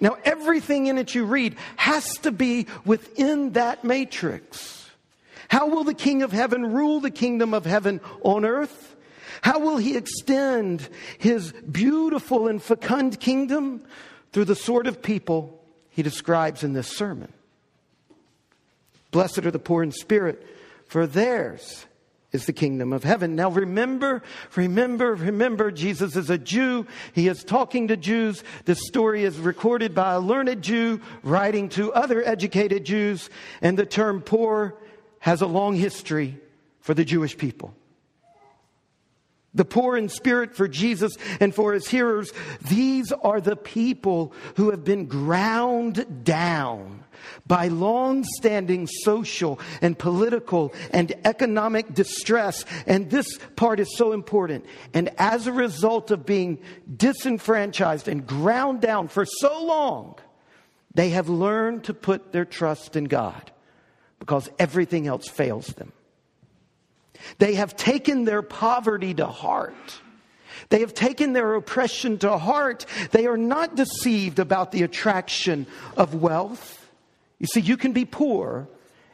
now 0.00 0.16
everything 0.24 0.86
in 0.86 0.96
it 0.96 1.14
you 1.14 1.24
read 1.24 1.56
has 1.76 2.14
to 2.18 2.32
be 2.32 2.66
within 2.84 3.52
that 3.52 3.84
matrix. 3.84 4.88
How 5.48 5.66
will 5.68 5.84
the 5.84 5.94
King 5.94 6.22
of 6.22 6.30
Heaven 6.30 6.72
rule 6.72 7.00
the 7.00 7.10
kingdom 7.10 7.52
of 7.52 7.64
heaven 7.64 8.00
on 8.22 8.44
earth? 8.44 8.96
How 9.42 9.58
will 9.58 9.76
he 9.76 9.96
extend 9.96 10.88
his 11.18 11.52
beautiful 11.52 12.48
and 12.48 12.62
fecund 12.62 13.18
kingdom 13.20 13.82
through 14.32 14.46
the 14.46 14.54
sort 14.54 14.86
of 14.86 15.02
people 15.02 15.57
he 15.98 16.02
describes 16.04 16.62
in 16.62 16.74
this 16.74 16.86
sermon. 16.86 17.32
Blessed 19.10 19.38
are 19.38 19.50
the 19.50 19.58
poor 19.58 19.82
in 19.82 19.90
spirit, 19.90 20.46
for 20.86 21.08
theirs 21.08 21.86
is 22.30 22.46
the 22.46 22.52
kingdom 22.52 22.92
of 22.92 23.02
heaven. 23.02 23.34
Now 23.34 23.50
remember, 23.50 24.22
remember, 24.54 25.16
remember, 25.16 25.72
Jesus 25.72 26.14
is 26.14 26.30
a 26.30 26.38
Jew. 26.38 26.86
He 27.14 27.26
is 27.26 27.42
talking 27.42 27.88
to 27.88 27.96
Jews. 27.96 28.44
This 28.64 28.86
story 28.86 29.24
is 29.24 29.40
recorded 29.40 29.92
by 29.92 30.12
a 30.12 30.20
learned 30.20 30.62
Jew 30.62 31.00
writing 31.24 31.68
to 31.70 31.92
other 31.92 32.24
educated 32.24 32.84
Jews, 32.84 33.28
and 33.60 33.76
the 33.76 33.84
term 33.84 34.22
poor 34.22 34.76
has 35.18 35.40
a 35.40 35.48
long 35.48 35.74
history 35.74 36.38
for 36.80 36.94
the 36.94 37.04
Jewish 37.04 37.36
people. 37.36 37.74
The 39.58 39.64
poor 39.64 39.96
in 39.96 40.08
spirit 40.08 40.54
for 40.54 40.68
Jesus 40.68 41.18
and 41.40 41.52
for 41.52 41.72
his 41.72 41.88
hearers, 41.88 42.32
these 42.68 43.10
are 43.10 43.40
the 43.40 43.56
people 43.56 44.32
who 44.54 44.70
have 44.70 44.84
been 44.84 45.06
ground 45.06 46.22
down 46.22 47.02
by 47.44 47.66
long 47.66 48.22
standing 48.22 48.86
social 48.86 49.58
and 49.82 49.98
political 49.98 50.72
and 50.92 51.12
economic 51.24 51.92
distress. 51.92 52.64
And 52.86 53.10
this 53.10 53.26
part 53.56 53.80
is 53.80 53.96
so 53.96 54.12
important. 54.12 54.64
And 54.94 55.10
as 55.18 55.48
a 55.48 55.52
result 55.52 56.12
of 56.12 56.24
being 56.24 56.60
disenfranchised 56.96 58.06
and 58.06 58.24
ground 58.24 58.80
down 58.80 59.08
for 59.08 59.24
so 59.24 59.64
long, 59.64 60.14
they 60.94 61.10
have 61.10 61.28
learned 61.28 61.82
to 61.84 61.94
put 61.94 62.30
their 62.30 62.44
trust 62.44 62.94
in 62.94 63.06
God 63.06 63.50
because 64.20 64.48
everything 64.60 65.08
else 65.08 65.26
fails 65.26 65.66
them. 65.66 65.92
They 67.38 67.54
have 67.54 67.76
taken 67.76 68.24
their 68.24 68.42
poverty 68.42 69.14
to 69.14 69.26
heart. 69.26 70.00
They 70.70 70.80
have 70.80 70.94
taken 70.94 71.32
their 71.32 71.54
oppression 71.54 72.18
to 72.18 72.36
heart. 72.38 72.86
They 73.10 73.26
are 73.26 73.36
not 73.36 73.74
deceived 73.74 74.38
about 74.38 74.72
the 74.72 74.82
attraction 74.82 75.66
of 75.96 76.14
wealth. 76.14 76.90
You 77.38 77.46
see, 77.46 77.60
you 77.60 77.76
can 77.76 77.92
be 77.92 78.04
poor 78.04 78.68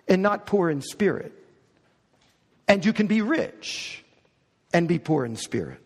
and 0.08 0.22
not 0.22 0.46
poor 0.46 0.70
in 0.70 0.80
spirit. 0.80 1.32
And 2.66 2.84
you 2.84 2.92
can 2.92 3.06
be 3.06 3.20
rich 3.20 4.02
and 4.72 4.88
be 4.88 4.98
poor 4.98 5.24
in 5.24 5.36
spirit. 5.36 5.80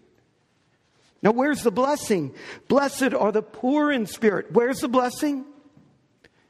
Now, 1.20 1.32
where's 1.32 1.62
the 1.62 1.72
blessing? 1.72 2.34
Blessed 2.68 3.12
are 3.12 3.32
the 3.32 3.42
poor 3.42 3.90
in 3.90 4.06
spirit. 4.06 4.52
Where's 4.52 4.78
the 4.78 4.88
blessing? 4.88 5.44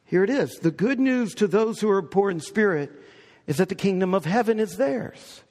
Here 0.05 0.25
it 0.25 0.31
is. 0.31 0.59
The 0.59 0.71
good 0.71 1.01
news 1.01 1.35
to 1.37 1.47
those 1.47 1.81
who 1.81 1.91
are 1.91 2.03
poor 2.03 2.31
in 2.31 2.41
spirit 2.41 2.93
is 3.47 3.57
that 3.57 3.71
the 3.71 3.75
kingdom 3.75 4.15
of 4.15 4.27
heaven 4.27 4.61
is 4.61 4.77
theirs. 4.77 5.43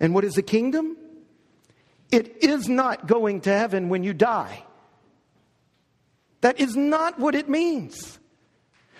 And 0.00 0.14
what 0.14 0.24
is 0.24 0.34
the 0.34 0.42
kingdom? 0.42 0.96
It 2.10 2.42
is 2.42 2.68
not 2.68 3.06
going 3.06 3.42
to 3.42 3.50
heaven 3.50 3.88
when 3.88 4.02
you 4.04 4.14
die. 4.14 4.64
That 6.40 6.60
is 6.60 6.76
not 6.76 7.18
what 7.18 7.34
it 7.34 7.48
means. 7.48 8.18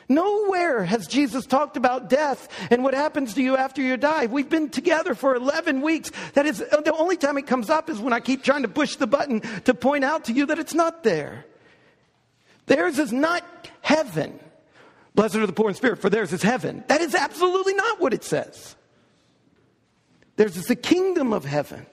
Nowhere 0.08 0.84
has 0.84 1.06
Jesus 1.06 1.44
talked 1.44 1.76
about 1.76 2.08
death 2.08 2.48
and 2.70 2.82
what 2.82 2.94
happens 2.94 3.34
to 3.34 3.42
you 3.42 3.56
after 3.56 3.82
you 3.82 3.96
die. 3.98 4.26
We've 4.26 4.48
been 4.48 4.70
together 4.70 5.14
for 5.14 5.34
11 5.34 5.82
weeks. 5.82 6.10
That 6.32 6.46
is 6.46 6.58
the 6.58 6.94
only 6.96 7.18
time 7.18 7.36
it 7.36 7.46
comes 7.46 7.68
up 7.68 7.90
is 7.90 7.98
when 7.98 8.14
I 8.14 8.20
keep 8.20 8.42
trying 8.42 8.62
to 8.62 8.68
push 8.68 8.96
the 8.96 9.06
button 9.06 9.40
to 9.64 9.74
point 9.74 10.04
out 10.04 10.24
to 10.24 10.32
you 10.32 10.46
that 10.46 10.58
it's 10.58 10.74
not 10.74 11.04
there. 11.04 11.44
Theirs 12.66 12.98
is 12.98 13.12
not 13.12 13.44
heaven. 13.82 14.40
Blessed 15.14 15.36
are 15.36 15.46
the 15.46 15.52
poor 15.52 15.68
in 15.68 15.74
spirit, 15.74 15.98
for 15.98 16.08
theirs 16.08 16.32
is 16.32 16.42
heaven. 16.42 16.84
That 16.88 17.00
is 17.02 17.14
absolutely 17.14 17.74
not 17.74 18.00
what 18.00 18.14
it 18.14 18.24
says. 18.24 18.76
There's 20.38 20.66
the 20.66 20.76
kingdom 20.76 21.32
of 21.32 21.44
heaven. 21.44 21.84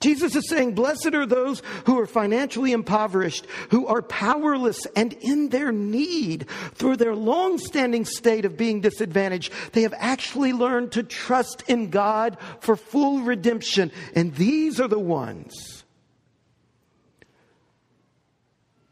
Jesus 0.00 0.34
is 0.34 0.48
saying, 0.48 0.74
Blessed 0.74 1.12
are 1.12 1.26
those 1.26 1.62
who 1.84 2.00
are 2.00 2.06
financially 2.06 2.72
impoverished, 2.72 3.44
who 3.68 3.86
are 3.86 4.00
powerless 4.00 4.86
and 4.96 5.12
in 5.12 5.50
their 5.50 5.70
need. 5.70 6.48
Through 6.72 6.96
their 6.96 7.14
long 7.14 7.58
standing 7.58 8.06
state 8.06 8.46
of 8.46 8.56
being 8.56 8.80
disadvantaged, 8.80 9.52
they 9.72 9.82
have 9.82 9.92
actually 9.98 10.54
learned 10.54 10.92
to 10.92 11.02
trust 11.02 11.64
in 11.68 11.90
God 11.90 12.38
for 12.60 12.74
full 12.74 13.20
redemption. 13.20 13.92
And 14.14 14.34
these 14.36 14.80
are 14.80 14.88
the 14.88 14.98
ones 14.98 15.84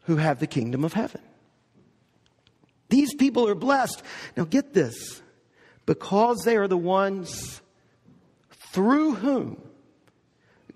who 0.03 0.17
have 0.17 0.39
the 0.39 0.45
kingdom 0.45 0.85
of 0.85 0.93
heaven. 0.93 1.21
These 2.89 3.15
people 3.15 3.47
are 3.47 3.55
blessed. 3.55 4.03
Now, 4.35 4.43
get 4.43 4.75
this 4.75 5.23
because 5.87 6.43
they 6.43 6.57
are 6.57 6.67
the 6.67 6.77
ones 6.77 7.61
through 8.51 9.15
whom 9.15 9.59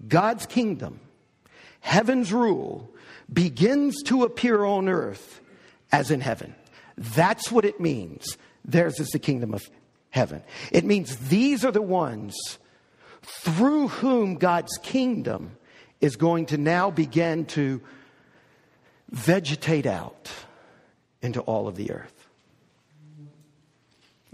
God's 0.07 0.47
kingdom, 0.47 0.99
heaven's 1.81 2.33
rule, 2.33 2.89
begins 3.31 4.01
to 4.03 4.23
appear 4.23 4.63
on 4.63 4.89
earth 4.89 5.41
as 5.91 6.09
in 6.09 6.21
heaven. 6.21 6.55
That's 6.97 7.51
what 7.51 7.65
it 7.65 7.79
means. 7.79 8.37
Theirs 8.65 8.99
is 8.99 9.09
the 9.09 9.19
kingdom 9.19 9.53
of 9.53 9.61
heaven. 10.09 10.41
It 10.71 10.85
means 10.85 11.15
these 11.29 11.63
are 11.63 11.71
the 11.71 11.81
ones 11.81 12.35
through 13.21 13.89
whom 13.89 14.35
God's 14.35 14.77
kingdom 14.81 15.57
is 15.99 16.15
going 16.15 16.47
to 16.47 16.57
now 16.57 16.89
begin 16.89 17.45
to 17.45 17.81
vegetate 19.09 19.85
out 19.85 20.31
into 21.21 21.41
all 21.41 21.67
of 21.67 21.75
the 21.75 21.91
earth. 21.91 22.20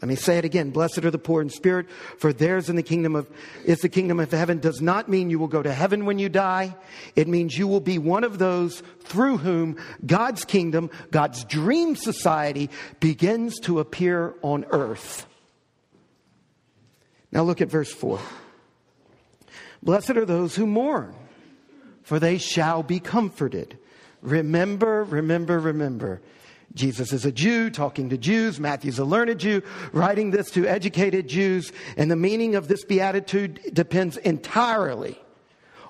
Let 0.02 0.10
me 0.10 0.16
say 0.16 0.38
it 0.38 0.46
again. 0.46 0.70
Blessed 0.70 1.00
are 1.06 1.12
the 1.12 1.18
poor 1.18 1.42
in 1.42 1.50
spirit, 1.50 1.90
for 2.20 2.32
theirs 2.32 2.70
in 2.70 2.76
the 2.76 2.84
kingdom 2.84 3.16
of, 3.16 3.28
is 3.66 3.80
the 3.80 3.90
kingdom 3.90 4.20
of 4.20 4.30
heaven 4.30 4.60
does 4.60 4.80
not 4.80 5.10
mean 5.10 5.32
you 5.32 5.40
will 5.40 5.48
go 5.48 5.64
to 5.64 5.74
heaven 5.74 6.06
when 6.06 6.20
you 6.20 6.30
die. 6.30 6.76
It 7.16 7.28
means 7.28 7.58
you 7.58 7.68
will 7.68 7.80
be 7.80 7.98
one 7.98 8.24
of 8.24 8.38
those 8.38 8.84
through 9.02 9.38
whom 9.38 9.78
God's 10.06 10.46
kingdom, 10.46 10.92
God's 11.10 11.44
dream 11.46 11.96
society 11.96 12.70
begins 13.00 13.60
to 13.62 13.80
appear 13.80 14.36
on 14.44 14.66
earth. 14.70 15.26
Now 17.32 17.42
look 17.42 17.60
at 17.60 17.70
verse 17.70 17.92
4. 17.92 18.20
Blessed 19.82 20.12
are 20.12 20.26
those 20.26 20.56
who 20.56 20.68
mourn, 20.68 21.16
for 22.04 22.20
they 22.20 22.38
shall 22.38 22.84
be 22.84 23.00
comforted. 23.00 23.80
Remember, 24.22 25.04
remember, 25.04 25.60
remember. 25.60 26.22
Jesus 26.78 27.12
is 27.12 27.26
a 27.26 27.32
Jew 27.32 27.70
talking 27.70 28.10
to 28.10 28.18
Jews. 28.18 28.60
Matthew's 28.60 29.00
a 29.00 29.06
learned 29.06 29.40
Jew 29.40 29.62
writing 29.92 30.32
this 30.32 30.52
to 30.52 30.66
educated 30.66 31.28
Jews. 31.28 31.72
And 31.98 32.10
the 32.10 32.16
meaning 32.16 32.56
of 32.56 32.68
this 32.68 32.86
beatitude 32.86 33.60
depends 33.74 34.18
entirely 34.18 35.20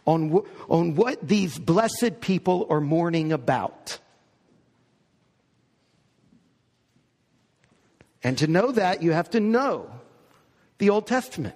on, 0.06 0.30
w- 0.30 0.48
on 0.70 0.96
what 0.96 1.28
these 1.28 1.60
blessed 1.60 2.22
people 2.22 2.66
are 2.70 2.82
mourning 2.82 3.32
about. 3.32 4.00
And 8.24 8.38
to 8.40 8.48
know 8.48 8.72
that, 8.72 9.04
you 9.04 9.12
have 9.12 9.30
to 9.32 9.40
know 9.40 9.90
the 10.80 10.90
Old 10.90 11.08
Testament. 11.08 11.56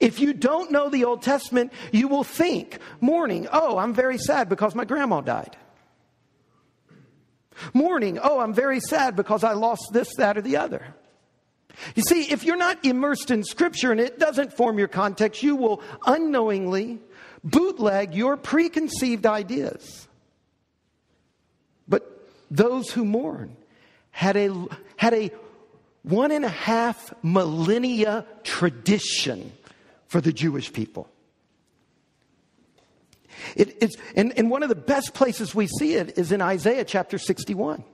If 0.00 0.20
you 0.20 0.32
don't 0.32 0.70
know 0.70 0.88
the 0.90 1.04
Old 1.04 1.22
Testament, 1.22 1.72
you 1.92 2.08
will 2.08 2.24
think, 2.24 2.78
mourning, 3.00 3.48
oh, 3.52 3.78
I'm 3.78 3.94
very 3.94 4.18
sad 4.18 4.48
because 4.48 4.74
my 4.74 4.84
grandma 4.84 5.20
died. 5.20 5.56
Mourning, 7.74 8.18
oh, 8.22 8.40
I'm 8.40 8.54
very 8.54 8.80
sad 8.80 9.16
because 9.16 9.44
I 9.44 9.52
lost 9.52 9.90
this, 9.92 10.14
that, 10.16 10.38
or 10.38 10.42
the 10.42 10.56
other. 10.56 10.94
You 11.94 12.02
see, 12.02 12.30
if 12.30 12.44
you're 12.44 12.56
not 12.56 12.84
immersed 12.84 13.30
in 13.30 13.44
Scripture 13.44 13.92
and 13.92 14.00
it 14.00 14.18
doesn't 14.18 14.52
form 14.52 14.78
your 14.78 14.88
context, 14.88 15.42
you 15.42 15.56
will 15.56 15.82
unknowingly 16.06 16.98
bootleg 17.44 18.14
your 18.14 18.36
preconceived 18.36 19.26
ideas. 19.26 20.08
But 21.86 22.28
those 22.50 22.90
who 22.90 23.04
mourn 23.04 23.56
had 24.10 24.36
a, 24.36 24.66
had 24.96 25.14
a 25.14 25.30
one 26.02 26.32
and 26.32 26.44
a 26.44 26.48
half 26.48 27.12
millennia 27.22 28.26
tradition 28.42 29.52
for 30.06 30.20
the 30.20 30.32
Jewish 30.32 30.72
people. 30.72 31.08
It, 33.56 33.76
it's, 33.82 33.96
and, 34.16 34.36
and 34.38 34.50
one 34.50 34.62
of 34.62 34.68
the 34.68 34.74
best 34.74 35.14
places 35.14 35.54
we 35.54 35.66
see 35.66 35.94
it 35.94 36.18
is 36.18 36.32
in 36.32 36.40
Isaiah 36.42 36.84
chapter 36.84 37.18
61. 37.18 37.84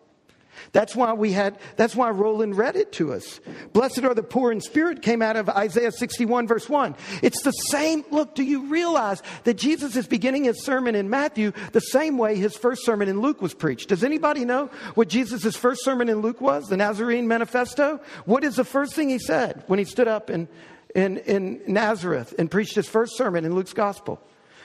That's 0.73 0.95
why 0.95 1.13
we 1.13 1.33
had, 1.33 1.59
that's 1.77 1.95
why 1.95 2.11
Roland 2.11 2.57
read 2.57 2.77
it 2.77 2.93
to 2.93 3.13
us. 3.13 3.41
Blessed 3.73 4.05
are 4.05 4.15
the 4.15 4.23
poor 4.23 4.53
in 4.53 4.61
spirit 4.61 5.03
came 5.03 5.23
out 5.23 5.37
of 5.37 5.49
Isaiah 5.49 5.93
61 5.93 6.47
verse 6.47 6.69
1. 6.69 6.97
It's 7.23 7.43
the 7.43 7.53
same, 7.53 8.05
look, 8.11 8.35
do 8.35 8.43
you 8.43 8.67
realize 8.67 9.23
that 9.45 9.55
Jesus 9.55 9.97
is 9.97 10.07
beginning 10.07 10.45
his 10.45 10.65
sermon 10.65 10.95
in 10.95 11.11
Matthew 11.11 11.53
the 11.73 11.81
same 11.81 12.19
way 12.19 12.37
his 12.37 12.57
first 12.57 12.85
sermon 12.85 13.09
in 13.09 13.21
Luke 13.21 13.43
was 13.43 13.55
preached? 13.55 13.89
Does 13.89 14.05
anybody 14.05 14.45
know 14.45 14.71
what 14.95 15.09
Jesus' 15.09 15.57
first 15.57 15.85
sermon 15.85 16.09
in 16.09 16.21
Luke 16.21 16.41
was? 16.41 16.67
The 16.67 16.77
Nazarene 16.77 17.29
Manifesto? 17.29 18.01
What 18.25 18.45
is 18.45 18.57
the 18.57 18.65
first 18.65 18.95
thing 18.95 19.09
he 19.09 19.19
said 19.19 19.63
when 19.67 19.79
he 19.79 19.85
stood 19.85 20.09
up 20.09 20.31
in, 20.31 20.49
in, 20.95 21.19
in 21.19 21.63
Nazareth 21.67 22.35
and 22.39 22.51
preached 22.51 22.75
his 22.75 22.89
first 22.89 23.17
sermon 23.17 23.45
in 23.45 23.55
Luke's 23.55 23.73
gospel? 23.73 24.21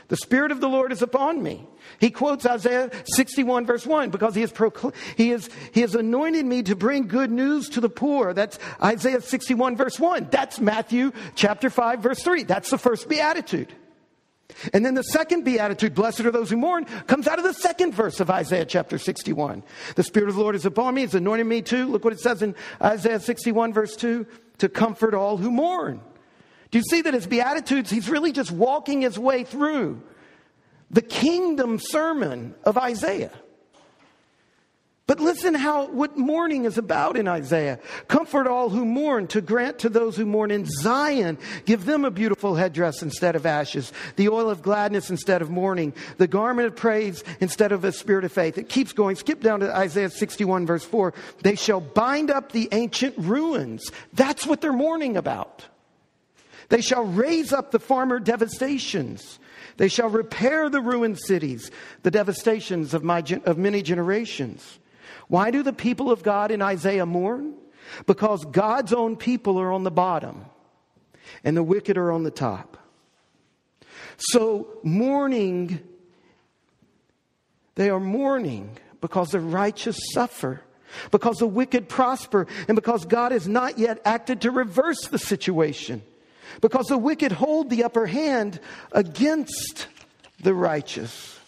The 0.09 0.17
Spirit 0.17 0.51
of 0.51 0.59
the 0.59 0.67
Lord 0.67 0.91
is 0.91 1.01
upon 1.01 1.41
me. 1.41 1.67
He 1.99 2.09
quotes 2.09 2.45
Isaiah 2.45 2.89
61 3.05 3.65
verse 3.65 3.85
1 3.85 4.09
because 4.09 4.33
he 4.35 4.41
has, 4.41 4.51
procl- 4.51 4.93
he, 5.15 5.29
has, 5.29 5.49
he 5.71 5.81
has 5.81 5.95
anointed 5.95 6.45
me 6.45 6.63
to 6.63 6.75
bring 6.75 7.07
good 7.07 7.31
news 7.31 7.69
to 7.69 7.81
the 7.81 7.89
poor. 7.89 8.33
That's 8.33 8.57
Isaiah 8.83 9.21
61 9.21 9.77
verse 9.77 9.99
1. 9.99 10.29
That's 10.31 10.59
Matthew 10.59 11.11
chapter 11.35 11.69
5 11.69 12.01
verse 12.01 12.23
3. 12.23 12.43
That's 12.43 12.71
the 12.71 12.77
first 12.79 13.07
beatitude. 13.07 13.73
And 14.73 14.83
then 14.83 14.95
the 14.95 15.03
second 15.03 15.43
beatitude, 15.45 15.93
blessed 15.93 16.21
are 16.21 16.31
those 16.31 16.49
who 16.49 16.57
mourn, 16.57 16.85
comes 17.05 17.27
out 17.27 17.37
of 17.37 17.45
the 17.45 17.53
second 17.53 17.93
verse 17.93 18.19
of 18.19 18.31
Isaiah 18.31 18.65
chapter 18.65 18.97
61. 18.97 19.63
The 19.95 20.03
Spirit 20.03 20.29
of 20.29 20.35
the 20.35 20.41
Lord 20.41 20.55
is 20.55 20.65
upon 20.65 20.95
me, 20.95 21.01
He's 21.01 21.13
anointed 21.13 21.45
me 21.45 21.61
too. 21.61 21.85
Look 21.85 22.03
what 22.03 22.13
it 22.13 22.19
says 22.19 22.41
in 22.41 22.55
Isaiah 22.81 23.19
61 23.19 23.73
verse 23.73 23.95
2 23.95 24.25
to 24.57 24.69
comfort 24.69 25.13
all 25.13 25.37
who 25.37 25.51
mourn. 25.51 26.01
Do 26.71 26.77
you 26.77 26.83
see 26.83 27.01
that 27.01 27.13
his 27.13 27.25
Beatitudes, 27.25 27.89
he's 27.89 28.09
really 28.09 28.31
just 28.31 28.51
walking 28.51 29.01
his 29.01 29.17
way 29.17 29.43
through 29.43 30.01
the 30.91 31.01
kingdom 31.01 31.79
sermon 31.79 32.55
of 32.63 32.77
Isaiah. 32.77 33.31
But 35.05 35.19
listen 35.19 35.55
how 35.55 35.87
what 35.87 36.19
mourning 36.19 36.65
is 36.65 36.77
about 36.77 37.17
in 37.17 37.27
Isaiah. 37.27 37.79
Comfort 38.07 38.45
all 38.45 38.69
who 38.69 38.85
mourn, 38.85 39.25
to 39.29 39.41
grant 39.41 39.79
to 39.79 39.89
those 39.89 40.15
who 40.15 40.23
mourn 40.23 40.51
in 40.51 40.65
Zion, 40.65 41.39
give 41.65 41.85
them 41.85 42.05
a 42.05 42.11
beautiful 42.11 42.53
headdress 42.53 43.01
instead 43.01 43.35
of 43.35 43.47
ashes, 43.47 43.91
the 44.17 44.29
oil 44.29 44.51
of 44.51 44.61
gladness 44.61 45.09
instead 45.09 45.41
of 45.41 45.49
mourning, 45.49 45.95
the 46.17 46.27
garment 46.27 46.67
of 46.67 46.75
praise 46.75 47.23
instead 47.39 47.71
of 47.71 47.83
a 47.85 47.91
spirit 47.91 48.23
of 48.23 48.31
faith. 48.31 48.59
It 48.59 48.69
keeps 48.69 48.93
going. 48.93 49.15
Skip 49.15 49.41
down 49.41 49.61
to 49.61 49.75
Isaiah 49.75 50.11
61 50.11 50.67
verse 50.67 50.85
4. 50.85 51.15
They 51.41 51.55
shall 51.55 51.81
bind 51.81 52.29
up 52.29 52.51
the 52.51 52.69
ancient 52.71 53.15
ruins. 53.17 53.91
That's 54.13 54.45
what 54.45 54.61
they're 54.61 54.71
mourning 54.71 55.17
about. 55.17 55.65
They 56.69 56.81
shall 56.81 57.03
raise 57.03 57.51
up 57.51 57.71
the 57.71 57.79
former 57.79 58.19
devastations. 58.19 59.39
They 59.77 59.87
shall 59.87 60.09
repair 60.09 60.69
the 60.69 60.81
ruined 60.81 61.19
cities, 61.19 61.71
the 62.03 62.11
devastations 62.11 62.93
of, 62.93 63.03
my, 63.03 63.23
of 63.45 63.57
many 63.57 63.81
generations. 63.81 64.79
Why 65.27 65.51
do 65.51 65.63
the 65.63 65.73
people 65.73 66.11
of 66.11 66.23
God 66.23 66.51
in 66.51 66.61
Isaiah 66.61 67.05
mourn? 67.05 67.55
Because 68.05 68.45
God's 68.45 68.93
own 68.93 69.15
people 69.15 69.59
are 69.59 69.71
on 69.71 69.83
the 69.83 69.91
bottom 69.91 70.45
and 71.43 71.57
the 71.57 71.63
wicked 71.63 71.97
are 71.97 72.11
on 72.11 72.23
the 72.23 72.31
top. 72.31 72.77
So, 74.17 74.79
mourning, 74.83 75.79
they 77.75 77.89
are 77.89 77.99
mourning 77.99 78.77
because 79.01 79.29
the 79.29 79.39
righteous 79.39 79.97
suffer, 80.13 80.61
because 81.09 81.37
the 81.37 81.47
wicked 81.47 81.87
prosper, 81.87 82.47
and 82.67 82.75
because 82.75 83.05
God 83.05 83.31
has 83.31 83.47
not 83.47 83.77
yet 83.77 84.01
acted 84.03 84.41
to 84.41 84.51
reverse 84.51 85.07
the 85.07 85.19
situation 85.19 86.01
because 86.61 86.87
the 86.87 86.97
wicked 86.97 87.31
hold 87.31 87.69
the 87.69 87.83
upper 87.83 88.05
hand 88.05 88.59
against 88.91 89.87
the 90.41 90.53
righteous. 90.53 91.39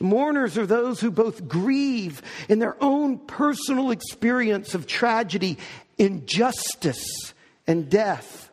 Mourners 0.00 0.58
are 0.58 0.66
those 0.66 1.00
who 1.00 1.10
both 1.10 1.46
grieve 1.46 2.22
in 2.48 2.58
their 2.58 2.76
own 2.82 3.18
personal 3.18 3.90
experience 3.92 4.74
of 4.74 4.86
tragedy, 4.86 5.58
injustice, 5.96 7.34
and 7.66 7.88
death, 7.88 8.50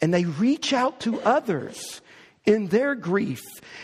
and 0.00 0.14
they 0.14 0.24
reach 0.24 0.72
out 0.72 1.00
to 1.00 1.20
others 1.22 2.00
in 2.46 2.68
their 2.68 2.94
grief 2.94 3.42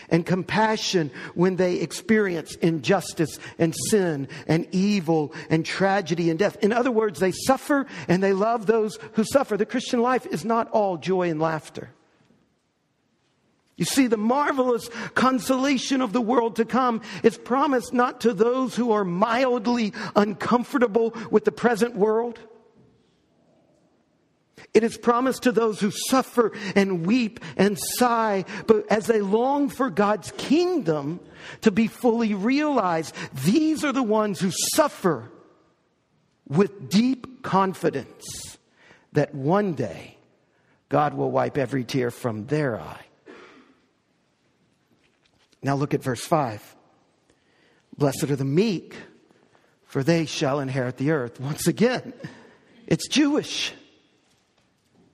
and 0.09 0.25
compassion 0.25 1.11
when 1.35 1.57
they 1.57 1.75
experience 1.75 2.55
injustice 2.55 3.37
and 3.59 3.75
sin 3.89 4.27
and 4.47 4.67
evil 4.71 5.33
and 5.49 5.65
tragedy 5.65 6.29
and 6.29 6.39
death. 6.39 6.57
In 6.61 6.71
other 6.71 6.91
words, 6.91 7.19
they 7.19 7.31
suffer 7.31 7.85
and 8.07 8.23
they 8.23 8.33
love 8.33 8.65
those 8.65 8.97
who 9.13 9.23
suffer. 9.23 9.57
The 9.57 9.65
Christian 9.65 10.01
life 10.01 10.25
is 10.25 10.45
not 10.45 10.69
all 10.71 10.97
joy 10.97 11.29
and 11.29 11.39
laughter. 11.39 11.91
You 13.75 13.85
see, 13.85 14.07
the 14.07 14.17
marvelous 14.17 14.87
consolation 15.15 16.01
of 16.01 16.13
the 16.13 16.21
world 16.21 16.57
to 16.57 16.65
come 16.65 17.01
is 17.23 17.37
promised 17.37 17.91
not 17.91 18.21
to 18.21 18.33
those 18.33 18.75
who 18.75 18.91
are 18.91 19.03
mildly 19.03 19.93
uncomfortable 20.15 21.15
with 21.31 21.43
the 21.43 21.51
present 21.51 21.95
world 21.95 22.39
it 24.73 24.83
is 24.83 24.97
promised 24.97 25.43
to 25.43 25.51
those 25.51 25.79
who 25.79 25.91
suffer 25.91 26.51
and 26.75 27.05
weep 27.05 27.39
and 27.57 27.77
sigh, 27.79 28.45
but 28.65 28.91
as 28.91 29.05
they 29.05 29.21
long 29.21 29.69
for 29.69 29.89
God's 29.89 30.31
kingdom 30.37 31.19
to 31.61 31.71
be 31.71 31.87
fully 31.87 32.33
realized, 32.33 33.15
these 33.45 33.83
are 33.85 33.91
the 33.91 34.03
ones 34.03 34.39
who 34.39 34.51
suffer 34.73 35.29
with 36.47 36.89
deep 36.89 37.43
confidence 37.43 38.57
that 39.11 39.35
one 39.35 39.73
day 39.73 40.17
God 40.89 41.13
will 41.13 41.29
wipe 41.29 41.57
every 41.57 41.83
tear 41.83 42.09
from 42.09 42.47
their 42.47 42.79
eye. 42.79 43.05
Now 45.61 45.75
look 45.75 45.93
at 45.93 46.03
verse 46.03 46.25
5. 46.25 46.75
Blessed 47.97 48.23
are 48.23 48.35
the 48.35 48.43
meek, 48.43 48.95
for 49.85 50.03
they 50.03 50.25
shall 50.25 50.59
inherit 50.59 50.97
the 50.97 51.11
earth. 51.11 51.39
Once 51.39 51.67
again, 51.67 52.13
it's 52.87 53.07
Jewish. 53.07 53.71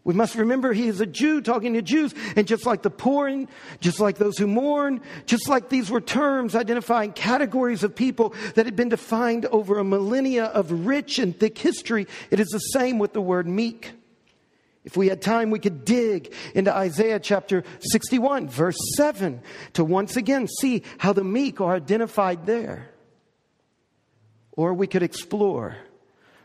We 0.03 0.13
must 0.13 0.35
remember 0.35 0.71
he 0.71 0.87
is 0.87 1.01
a 1.01 1.05
Jew 1.05 1.41
talking 1.41 1.73
to 1.73 1.81
Jews, 1.81 2.15
and 2.35 2.47
just 2.47 2.65
like 2.65 2.81
the 2.81 2.89
poor, 2.89 3.27
and 3.27 3.47
just 3.81 3.99
like 3.99 4.17
those 4.17 4.37
who 4.37 4.47
mourn, 4.47 5.01
just 5.25 5.49
like 5.49 5.69
these 5.69 5.91
were 5.91 6.01
terms 6.01 6.55
identifying 6.55 7.11
categories 7.11 7.83
of 7.83 7.95
people 7.95 8.33
that 8.55 8.65
had 8.65 8.75
been 8.75 8.89
defined 8.89 9.45
over 9.47 9.77
a 9.77 9.83
millennia 9.83 10.45
of 10.45 10.85
rich 10.85 11.19
and 11.19 11.37
thick 11.37 11.57
history, 11.57 12.07
it 12.31 12.39
is 12.39 12.47
the 12.47 12.59
same 12.59 12.97
with 12.97 13.13
the 13.13 13.21
word 13.21 13.47
meek. 13.47 13.91
If 14.85 14.95
we 14.95 15.09
had 15.09 15.21
time, 15.21 15.51
we 15.51 15.59
could 15.59 15.83
dig 15.83 16.33
into 16.55 16.73
Isaiah 16.73 17.19
chapter 17.19 17.63
61, 17.91 18.47
verse 18.47 18.77
7, 18.95 19.41
to 19.73 19.83
once 19.83 20.15
again 20.15 20.47
see 20.47 20.83
how 20.97 21.11
the 21.11 21.23
meek 21.23 21.59
are 21.59 21.75
identified 21.75 22.45
there. 22.45 22.89
Or 24.53 24.73
we 24.73 24.87
could 24.87 25.03
explore 25.03 25.77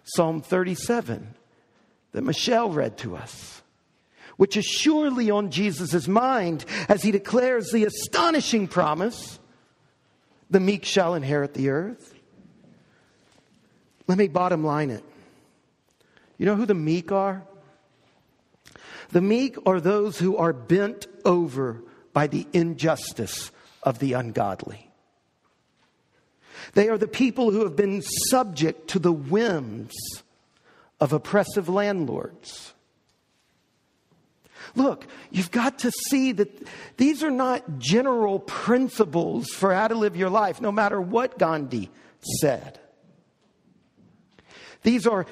Psalm 0.03 0.43
37 0.43 1.35
that 2.15 2.23
Michelle 2.23 2.71
read 2.71 2.97
to 2.99 3.17
us, 3.17 3.61
which 4.37 4.57
is 4.57 4.65
surely 4.65 5.31
on 5.31 5.51
Jesus' 5.51 6.07
mind 6.07 6.65
as 6.89 7.03
he 7.03 7.11
declares 7.11 7.71
the 7.71 7.85
astonishing 7.85 8.69
promise 8.69 9.41
the 10.49 10.61
meek 10.61 10.85
shall 10.85 11.17
inherit 11.17 11.55
the 11.55 11.71
earth. 11.71 12.15
Let 14.07 14.17
me 14.17 14.29
bottom 14.29 14.63
line 14.63 14.91
it. 14.91 15.05
You 16.39 16.47
know 16.47 16.55
who 16.55 16.67
the 16.67 16.75
meek 16.75 17.11
are? 17.11 17.43
The 19.11 19.21
meek 19.21 19.57
are 19.67 19.81
those 19.81 20.19
who 20.19 20.37
are 20.37 20.53
bent 20.53 21.09
over 21.25 21.83
by 22.13 22.29
the 22.29 22.47
injustice 22.53 23.51
of 23.83 23.99
the 23.99 24.13
ungodly. 24.13 24.89
They 26.75 26.89
are 26.89 26.99
the 26.99 27.09
people 27.09 27.51
who 27.51 27.65
have 27.65 27.75
been 27.75 28.03
subject 28.03 28.89
to 28.91 29.01
the 29.01 29.13
whims 29.13 29.93
of 31.05 31.13
oppressive 31.13 31.69
landlords. 31.69 32.73
Look, 34.75 35.07
you've 35.31 35.51
got 35.51 35.81
to 35.81 35.91
see 35.91 36.33
that 36.33 36.67
these 36.97 37.23
are 37.23 37.31
not 37.31 37.79
general 37.79 38.39
principles 38.39 39.49
for 39.49 39.75
how 39.75 39.89
to 39.89 39.95
live 39.95 40.17
your 40.17 40.31
life, 40.31 40.63
no 40.63 40.73
matter 40.73 40.99
what 40.99 41.39
Gandhi 41.39 41.91
said. 42.41 42.81
These 44.83 45.07
are 45.07 45.27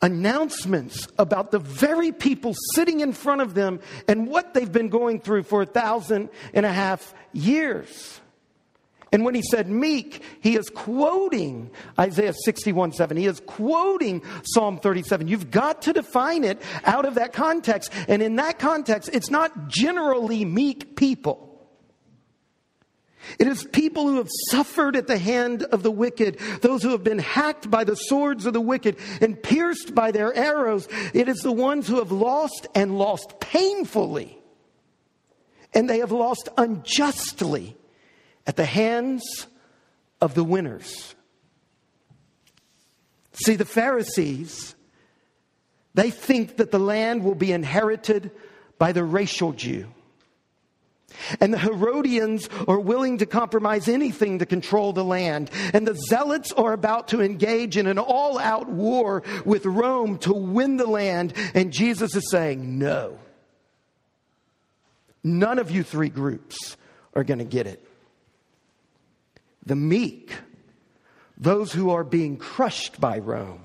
announcements 0.00 1.08
about 1.18 1.50
the 1.50 1.58
very 1.58 2.12
people 2.12 2.54
sitting 2.74 3.00
in 3.00 3.12
front 3.12 3.40
of 3.40 3.54
them 3.54 3.80
and 4.06 4.28
what 4.28 4.54
they've 4.54 4.70
been 4.70 4.88
going 4.88 5.18
through 5.18 5.42
for 5.42 5.62
a 5.62 5.66
thousand 5.66 6.28
and 6.52 6.64
a 6.64 6.72
half 6.72 7.12
years. 7.32 8.20
And 9.14 9.24
when 9.24 9.36
he 9.36 9.42
said 9.42 9.70
meek, 9.70 10.24
he 10.40 10.56
is 10.56 10.68
quoting 10.68 11.70
Isaiah 11.96 12.32
61 12.32 12.94
7. 12.94 13.16
He 13.16 13.26
is 13.26 13.38
quoting 13.38 14.22
Psalm 14.42 14.80
37. 14.80 15.28
You've 15.28 15.52
got 15.52 15.82
to 15.82 15.92
define 15.92 16.42
it 16.42 16.60
out 16.84 17.04
of 17.04 17.14
that 17.14 17.32
context. 17.32 17.92
And 18.08 18.20
in 18.20 18.34
that 18.36 18.58
context, 18.58 19.10
it's 19.12 19.30
not 19.30 19.68
generally 19.68 20.44
meek 20.44 20.96
people. 20.96 21.64
It 23.38 23.46
is 23.46 23.62
people 23.62 24.08
who 24.08 24.16
have 24.16 24.30
suffered 24.50 24.96
at 24.96 25.06
the 25.06 25.16
hand 25.16 25.62
of 25.62 25.84
the 25.84 25.92
wicked, 25.92 26.40
those 26.60 26.82
who 26.82 26.90
have 26.90 27.04
been 27.04 27.20
hacked 27.20 27.70
by 27.70 27.84
the 27.84 27.94
swords 27.94 28.46
of 28.46 28.52
the 28.52 28.60
wicked 28.60 28.96
and 29.20 29.40
pierced 29.40 29.94
by 29.94 30.10
their 30.10 30.34
arrows. 30.34 30.88
It 31.14 31.28
is 31.28 31.38
the 31.38 31.52
ones 31.52 31.86
who 31.86 31.98
have 31.98 32.10
lost 32.10 32.66
and 32.74 32.98
lost 32.98 33.38
painfully. 33.38 34.36
And 35.72 35.88
they 35.88 35.98
have 35.98 36.10
lost 36.10 36.48
unjustly 36.58 37.76
at 38.46 38.56
the 38.56 38.64
hands 38.64 39.46
of 40.20 40.34
the 40.34 40.44
winners. 40.44 41.14
See, 43.32 43.56
the 43.56 43.64
Pharisees, 43.64 44.74
they 45.94 46.10
think 46.10 46.56
that 46.56 46.70
the 46.70 46.78
land 46.78 47.24
will 47.24 47.34
be 47.34 47.52
inherited 47.52 48.30
by 48.78 48.92
the 48.92 49.04
racial 49.04 49.52
Jew. 49.52 49.86
And 51.40 51.54
the 51.54 51.58
Herodians 51.58 52.48
are 52.66 52.78
willing 52.78 53.18
to 53.18 53.26
compromise 53.26 53.88
anything 53.88 54.40
to 54.40 54.46
control 54.46 54.92
the 54.92 55.04
land. 55.04 55.50
And 55.72 55.86
the 55.86 55.94
Zealots 55.94 56.52
are 56.52 56.72
about 56.72 57.08
to 57.08 57.22
engage 57.22 57.76
in 57.76 57.86
an 57.86 57.98
all 57.98 58.38
out 58.38 58.68
war 58.68 59.22
with 59.44 59.64
Rome 59.64 60.18
to 60.18 60.32
win 60.32 60.76
the 60.76 60.86
land. 60.86 61.32
And 61.54 61.72
Jesus 61.72 62.16
is 62.16 62.30
saying, 62.30 62.78
no. 62.78 63.18
None 65.22 65.58
of 65.58 65.70
you 65.70 65.82
three 65.82 66.08
groups 66.08 66.76
are 67.14 67.24
going 67.24 67.38
to 67.38 67.44
get 67.44 67.66
it 67.66 67.86
the 69.66 69.76
meek, 69.76 70.32
those 71.36 71.72
who 71.72 71.90
are 71.90 72.04
being 72.04 72.36
crushed 72.36 73.00
by 73.00 73.18
Rome 73.18 73.60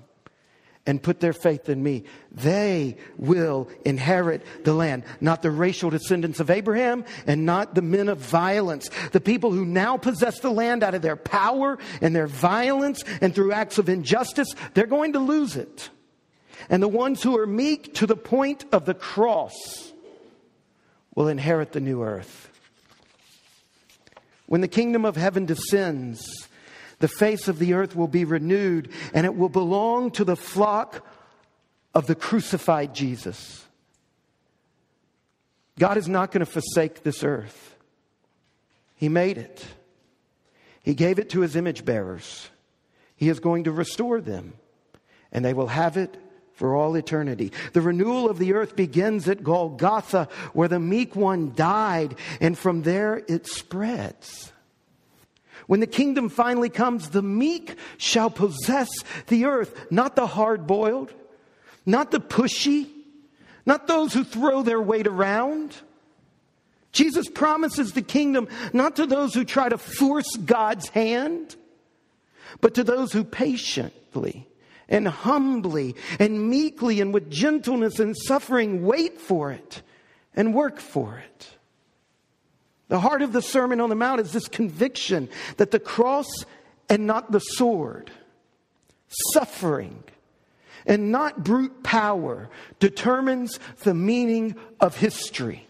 and 0.85 1.03
put 1.03 1.19
their 1.19 1.33
faith 1.33 1.69
in 1.69 1.83
me, 1.83 2.03
they 2.31 2.97
will 3.17 3.69
inherit 3.85 4.43
the 4.63 4.73
land. 4.73 5.03
Not 5.21 5.43
the 5.43 5.51
racial 5.51 5.91
descendants 5.91 6.39
of 6.39 6.49
Abraham 6.49 7.05
and 7.27 7.45
not 7.45 7.75
the 7.75 7.83
men 7.83 8.09
of 8.09 8.17
violence. 8.17 8.89
The 9.11 9.21
people 9.21 9.51
who 9.51 9.65
now 9.65 9.97
possess 9.97 10.39
the 10.39 10.49
land 10.49 10.81
out 10.81 10.95
of 10.95 11.03
their 11.03 11.15
power 11.15 11.77
and 12.01 12.15
their 12.15 12.27
violence 12.27 13.03
and 13.21 13.35
through 13.35 13.51
acts 13.51 13.77
of 13.77 13.87
injustice, 13.87 14.53
they're 14.73 14.87
going 14.87 15.13
to 15.13 15.19
lose 15.19 15.55
it. 15.55 15.89
And 16.69 16.81
the 16.81 16.87
ones 16.87 17.21
who 17.21 17.37
are 17.37 17.47
meek 17.47 17.93
to 17.95 18.07
the 18.07 18.17
point 18.17 18.65
of 18.71 18.85
the 18.85 18.95
cross 18.95 19.93
will 21.13 21.27
inherit 21.27 21.71
the 21.71 21.81
new 21.81 22.03
earth. 22.03 22.48
When 24.49 24.61
the 24.61 24.67
kingdom 24.67 25.05
of 25.05 25.15
heaven 25.15 25.45
descends, 25.45 26.47
the 26.97 27.07
face 27.07 27.47
of 27.47 27.59
the 27.59 27.75
earth 27.75 27.95
will 27.95 28.07
be 28.07 28.25
renewed 28.25 28.89
and 29.13 29.27
it 29.27 29.35
will 29.35 29.47
belong 29.47 30.09
to 30.13 30.23
the 30.23 30.35
flock 30.35 31.05
of 31.93 32.07
the 32.07 32.15
crucified 32.15 32.95
Jesus. 32.95 33.63
God 35.77 35.97
is 35.97 36.07
not 36.07 36.31
going 36.31 36.43
to 36.43 36.51
forsake 36.51 37.03
this 37.03 37.23
earth. 37.23 37.75
He 38.95 39.07
made 39.07 39.37
it. 39.37 39.63
He 40.81 40.95
gave 40.95 41.19
it 41.19 41.29
to 41.29 41.41
his 41.41 41.55
image 41.55 41.85
bearers. 41.85 42.49
He 43.15 43.29
is 43.29 43.39
going 43.39 43.65
to 43.65 43.71
restore 43.71 44.19
them, 44.19 44.53
and 45.31 45.45
they 45.45 45.53
will 45.53 45.67
have 45.67 45.95
it 45.95 46.17
for 46.59 46.75
all 46.75 46.95
eternity. 46.95 47.53
The 47.71 47.79
renewal 47.79 48.29
of 48.29 48.37
the 48.37 48.53
earth 48.53 48.75
begins 48.75 49.29
at 49.29 49.45
Golgotha, 49.45 50.27
where 50.51 50.67
the 50.67 50.77
meek 50.77 51.15
one 51.15 51.53
died, 51.55 52.15
and 52.41 52.57
from 52.57 52.81
there 52.81 53.23
it 53.29 53.47
spreads. 53.47 54.51
When 55.67 55.79
the 55.79 55.87
kingdom 55.87 56.27
finally 56.27 56.67
comes, 56.67 57.11
the 57.11 57.21
meek 57.21 57.77
shall 57.97 58.29
possess 58.29 58.89
the 59.27 59.45
earth, 59.45 59.73
not 59.89 60.17
the 60.17 60.27
hard 60.27 60.67
boiled, 60.67 61.13
not 61.85 62.11
the 62.11 62.19
pushy, 62.19 62.89
not 63.65 63.87
those 63.87 64.13
who 64.13 64.25
throw 64.25 64.61
their 64.61 64.81
weight 64.81 65.07
around. 65.07 65.77
Jesus 66.91 67.29
promises 67.29 67.93
the 67.93 68.01
kingdom 68.01 68.49
not 68.73 68.97
to 68.97 69.05
those 69.05 69.33
who 69.33 69.45
try 69.45 69.69
to 69.69 69.77
force 69.77 70.35
God's 70.35 70.89
hand, 70.89 71.55
but 72.59 72.73
to 72.73 72.83
those 72.83 73.13
who 73.13 73.23
patiently 73.23 74.48
and 74.89 75.07
humbly 75.07 75.95
and 76.19 76.49
meekly 76.49 76.99
and 76.99 77.13
with 77.13 77.29
gentleness 77.31 77.99
and 77.99 78.17
suffering 78.17 78.83
wait 78.83 79.21
for 79.21 79.51
it 79.51 79.81
and 80.35 80.53
work 80.53 80.79
for 80.79 81.17
it. 81.17 81.47
The 82.89 82.99
heart 82.99 83.21
of 83.21 83.31
the 83.31 83.41
Sermon 83.41 83.79
on 83.79 83.89
the 83.89 83.95
Mount 83.95 84.19
is 84.19 84.33
this 84.33 84.47
conviction 84.47 85.29
that 85.57 85.71
the 85.71 85.79
cross 85.79 86.27
and 86.89 87.05
not 87.05 87.31
the 87.31 87.39
sword, 87.39 88.11
suffering 89.33 90.03
and 90.85 91.11
not 91.11 91.43
brute 91.43 91.83
power 91.83 92.49
determines 92.79 93.59
the 93.83 93.93
meaning 93.93 94.55
of 94.79 94.97
history. 94.97 95.68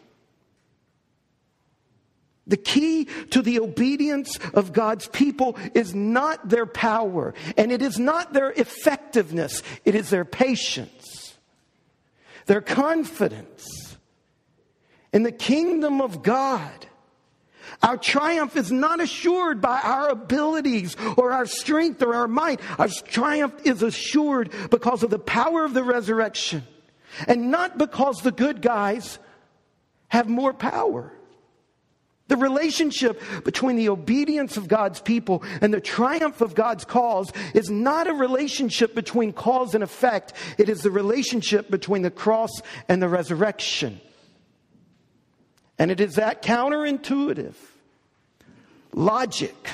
The 2.49 2.57
key 2.57 3.05
to 3.29 3.41
the 3.41 3.59
obedience 3.59 4.37
of 4.53 4.73
God's 4.73 5.07
people 5.07 5.57
is 5.73 5.95
not 5.95 6.49
their 6.49 6.65
power 6.65 7.33
and 7.57 7.71
it 7.71 7.81
is 7.81 7.97
not 7.97 8.33
their 8.33 8.51
effectiveness, 8.51 9.63
it 9.85 9.95
is 9.95 10.09
their 10.09 10.25
patience, 10.25 11.37
their 12.47 12.61
confidence 12.61 13.95
in 15.13 15.23
the 15.23 15.31
kingdom 15.31 16.01
of 16.01 16.23
God. 16.23 16.87
Our 17.81 17.97
triumph 17.97 18.57
is 18.57 18.71
not 18.71 18.99
assured 18.99 19.61
by 19.61 19.79
our 19.79 20.09
abilities 20.09 20.97
or 21.17 21.31
our 21.31 21.45
strength 21.45 22.01
or 22.01 22.13
our 22.15 22.27
might. 22.27 22.59
Our 22.77 22.89
triumph 22.89 23.53
is 23.63 23.83
assured 23.83 24.51
because 24.69 25.03
of 25.03 25.11
the 25.11 25.19
power 25.19 25.63
of 25.63 25.73
the 25.73 25.83
resurrection 25.83 26.63
and 27.27 27.51
not 27.51 27.77
because 27.77 28.21
the 28.21 28.31
good 28.31 28.61
guys 28.61 29.19
have 30.09 30.27
more 30.27 30.53
power. 30.53 31.13
The 32.29 32.37
relationship 32.37 33.21
between 33.43 33.75
the 33.75 33.89
obedience 33.89 34.55
of 34.55 34.67
God's 34.67 35.01
people 35.01 35.43
and 35.61 35.73
the 35.73 35.81
triumph 35.81 36.41
of 36.41 36.53
God's 36.53 36.85
cause 36.85 37.31
is 37.55 37.71
not 37.71 38.07
a 38.07 38.13
relationship 38.13 38.93
between 38.93 39.33
cause 39.33 39.73
and 39.73 39.83
effect. 39.83 40.33
It 40.59 40.69
is 40.69 40.81
the 40.81 40.91
relationship 40.91 41.71
between 41.71 42.03
the 42.03 42.11
cross 42.11 42.61
and 42.87 43.01
the 43.01 43.09
resurrection. 43.09 43.99
And 45.79 45.89
it 45.89 45.99
is 45.99 46.15
that 46.15 46.43
counterintuitive 46.43 47.55
logic 48.93 49.67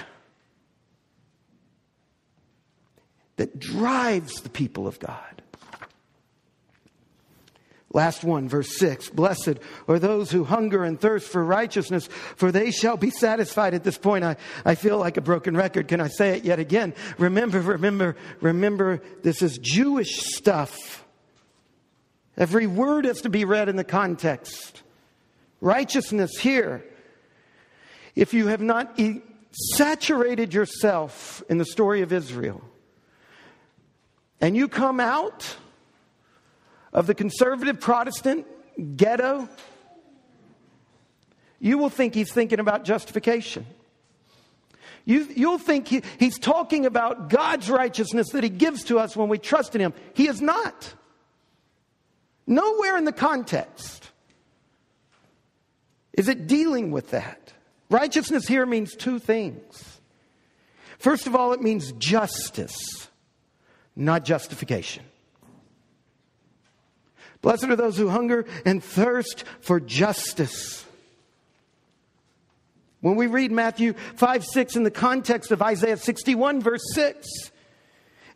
that 3.36 3.60
drives 3.60 4.42
the 4.42 4.50
people 4.50 4.88
of 4.88 4.98
God. 5.00 5.42
Last 7.96 8.26
one, 8.26 8.50
verse 8.50 8.78
6. 8.78 9.12
Blessed 9.12 9.54
are 9.88 10.00
those 10.00 10.30
who 10.30 10.44
hunger 10.44 10.84
and 10.84 11.00
thirst 11.00 11.30
for 11.30 11.42
righteousness, 11.42 12.08
for 12.36 12.52
they 12.52 12.70
shall 12.70 12.98
be 12.98 13.10
satisfied. 13.10 13.74
At 13.74 13.86
this 13.86 13.98
point, 13.98 14.26
I, 14.26 14.36
I 14.66 14.76
feel 14.76 14.98
like 14.98 15.16
a 15.16 15.22
broken 15.22 15.56
record. 15.56 15.88
Can 15.88 16.02
I 16.02 16.10
say 16.10 16.36
it 16.36 16.44
yet 16.44 16.60
again? 16.60 16.94
Remember, 17.18 17.62
remember, 17.62 18.18
remember, 18.42 19.02
this 19.24 19.42
is 19.42 19.58
Jewish 19.60 20.18
stuff. 20.36 21.06
Every 22.36 22.68
word 22.68 23.06
has 23.06 23.22
to 23.22 23.30
be 23.30 23.46
read 23.46 23.70
in 23.70 23.78
the 23.78 23.86
context. 23.86 24.84
Righteousness 25.62 26.38
here. 26.38 26.84
If 28.14 28.34
you 28.34 28.48
have 28.48 28.60
not 28.60 29.00
saturated 29.54 30.54
yourself 30.54 31.42
in 31.48 31.60
the 31.60 31.66
story 31.66 32.02
of 32.02 32.12
Israel, 32.12 32.62
and 34.42 34.58
you 34.58 34.68
come 34.68 35.00
out 35.00 35.56
of 36.96 37.08
the 37.08 37.14
conservative 37.14 37.80
Protestant 37.80 38.48
ghetto, 38.96 39.50
you 41.60 41.78
will 41.78 41.90
think 41.90 42.16
he's 42.16 42.32
thinking 42.32 42.60
about 42.60 42.86
justification. 42.86 43.66
You, 45.04 45.52
will 45.52 45.60
think 45.60 45.88
he, 45.90 46.02
he's 46.18 46.40
talking 46.40 46.86
about 46.88 47.30
God's 47.30 47.70
righteousness 47.70 48.30
that 48.32 48.44
he 48.44 48.50
gives 48.50 48.86
to 48.86 48.98
us 48.98 49.16
when 49.16 49.30
we 49.30 49.38
trust 49.38 49.76
in 49.76 49.82
him. 49.82 49.94
He 50.16 50.28
is 50.28 50.42
not. 50.42 50.94
Nowhere 52.48 52.98
in 52.98 53.04
the 53.04 53.12
context 53.12 54.10
is 56.14 56.28
it 56.28 56.48
dealing 56.48 56.92
with 56.92 57.12
that. 57.12 57.54
Righteousness 57.90 58.48
here 58.48 58.66
means 58.66 58.96
two 58.96 59.20
things. 59.20 60.00
First 60.98 61.28
of 61.28 61.36
all, 61.36 61.52
it 61.52 61.62
means 61.62 61.92
justice, 61.92 63.10
not 63.96 64.24
justification. 64.24 65.04
Blessed 67.46 67.66
are 67.66 67.76
those 67.76 67.96
who 67.96 68.10
hunger 68.10 68.44
and 68.66 68.84
thirst 68.84 69.44
for 69.60 69.80
justice. 69.80 70.84
When 73.02 73.18
we 73.18 73.28
read 73.28 73.52
Matthew 73.52 73.94
5 74.16 74.44
6 74.44 74.76
in 74.76 74.82
the 74.82 74.90
context 74.90 75.52
of 75.52 75.62
Isaiah 75.62 75.98
61, 75.98 76.62
verse 76.62 76.82
6, 76.96 77.52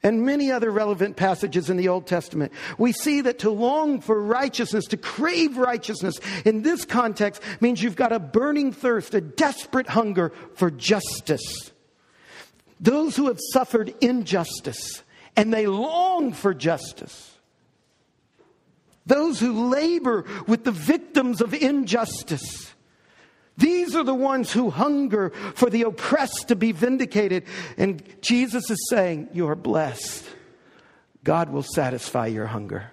and 0.03 0.27
many 0.27 0.51
other 0.51 0.69
relevant 0.69 1.15
passages 1.15 1.71
in 1.71 1.77
the 1.77 1.87
Old 1.87 2.05
Testament, 2.05 2.51
we 2.77 2.91
see 2.91 3.21
that 3.21 3.39
to 3.39 3.49
long 3.49 3.99
for 3.99 4.21
righteousness, 4.21 4.85
to 4.85 4.97
crave 4.97 5.57
righteousness 5.57 6.19
in 6.45 6.61
this 6.61 6.85
context 6.85 7.41
means 7.61 7.81
you've 7.81 7.95
got 7.95 8.11
a 8.11 8.19
burning 8.19 8.71
thirst, 8.71 9.15
a 9.15 9.21
desperate 9.21 9.87
hunger 9.87 10.31
for 10.53 10.69
justice. 10.69 11.71
Those 12.79 13.15
who 13.15 13.25
have 13.25 13.39
suffered 13.53 13.91
injustice 14.01 15.01
and 15.35 15.51
they 15.51 15.65
long 15.65 16.31
for 16.31 16.53
justice. 16.53 17.38
Those 19.09 19.39
who 19.39 19.69
labor 19.69 20.23
with 20.47 20.63
the 20.63 20.71
victims 20.71 21.41
of 21.41 21.53
injustice. 21.53 22.73
These 23.57 23.95
are 23.95 24.03
the 24.03 24.15
ones 24.15 24.53
who 24.53 24.69
hunger 24.69 25.31
for 25.55 25.69
the 25.69 25.81
oppressed 25.81 26.47
to 26.47 26.55
be 26.55 26.71
vindicated. 26.71 27.43
And 27.75 28.01
Jesus 28.21 28.69
is 28.69 28.87
saying, 28.89 29.29
You 29.33 29.49
are 29.49 29.55
blessed. 29.55 30.23
God 31.23 31.49
will 31.49 31.63
satisfy 31.63 32.27
your 32.27 32.45
hunger. 32.45 32.91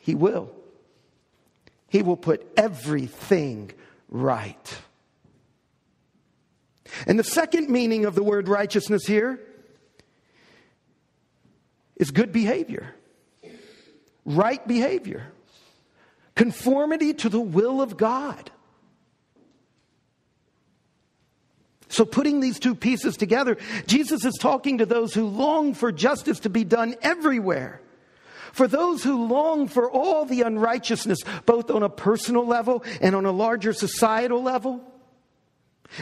He 0.00 0.14
will. 0.14 0.50
He 1.88 2.02
will 2.02 2.16
put 2.16 2.46
everything 2.56 3.72
right. 4.08 4.78
And 7.06 7.18
the 7.18 7.24
second 7.24 7.68
meaning 7.68 8.04
of 8.04 8.14
the 8.14 8.22
word 8.22 8.48
righteousness 8.48 9.04
here 9.04 9.40
is 11.96 12.10
good 12.10 12.32
behavior, 12.32 12.94
right 14.26 14.66
behavior, 14.68 15.32
conformity 16.34 17.14
to 17.14 17.30
the 17.30 17.40
will 17.40 17.80
of 17.80 17.96
God. 17.96 18.50
So, 21.88 22.04
putting 22.04 22.40
these 22.40 22.58
two 22.58 22.74
pieces 22.74 23.16
together, 23.16 23.56
Jesus 23.86 24.24
is 24.24 24.34
talking 24.38 24.78
to 24.78 24.86
those 24.86 25.14
who 25.14 25.26
long 25.26 25.72
for 25.72 25.92
justice 25.92 26.40
to 26.40 26.50
be 26.50 26.64
done 26.64 26.96
everywhere. 27.00 27.80
For 28.52 28.66
those 28.66 29.04
who 29.04 29.26
long 29.26 29.68
for 29.68 29.90
all 29.90 30.24
the 30.24 30.42
unrighteousness, 30.42 31.18
both 31.44 31.70
on 31.70 31.82
a 31.82 31.88
personal 31.88 32.46
level 32.46 32.84
and 33.00 33.14
on 33.14 33.24
a 33.24 33.30
larger 33.30 33.72
societal 33.72 34.42
level, 34.42 34.82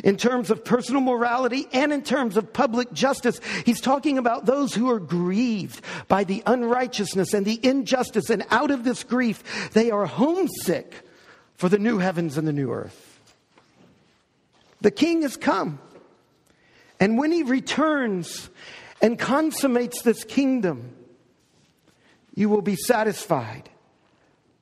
in 0.02 0.16
terms 0.16 0.50
of 0.50 0.64
personal 0.64 1.00
morality 1.00 1.66
and 1.72 1.92
in 1.92 2.02
terms 2.02 2.36
of 2.36 2.52
public 2.52 2.92
justice, 2.92 3.40
he's 3.64 3.80
talking 3.80 4.18
about 4.18 4.46
those 4.46 4.74
who 4.74 4.90
are 4.90 5.00
grieved 5.00 5.80
by 6.08 6.24
the 6.24 6.42
unrighteousness 6.46 7.34
and 7.34 7.46
the 7.46 7.60
injustice, 7.62 8.30
and 8.30 8.44
out 8.50 8.70
of 8.70 8.84
this 8.84 9.04
grief, 9.04 9.70
they 9.72 9.90
are 9.90 10.06
homesick 10.06 10.94
for 11.56 11.68
the 11.68 11.78
new 11.78 11.98
heavens 11.98 12.36
and 12.36 12.46
the 12.46 12.52
new 12.52 12.72
earth. 12.72 13.20
The 14.80 14.90
king 14.90 15.22
has 15.22 15.36
come. 15.36 15.78
And 17.00 17.18
when 17.18 17.32
he 17.32 17.42
returns 17.42 18.48
and 19.00 19.18
consummates 19.18 20.02
this 20.02 20.24
kingdom, 20.24 20.94
you 22.34 22.48
will 22.48 22.62
be 22.62 22.76
satisfied 22.76 23.68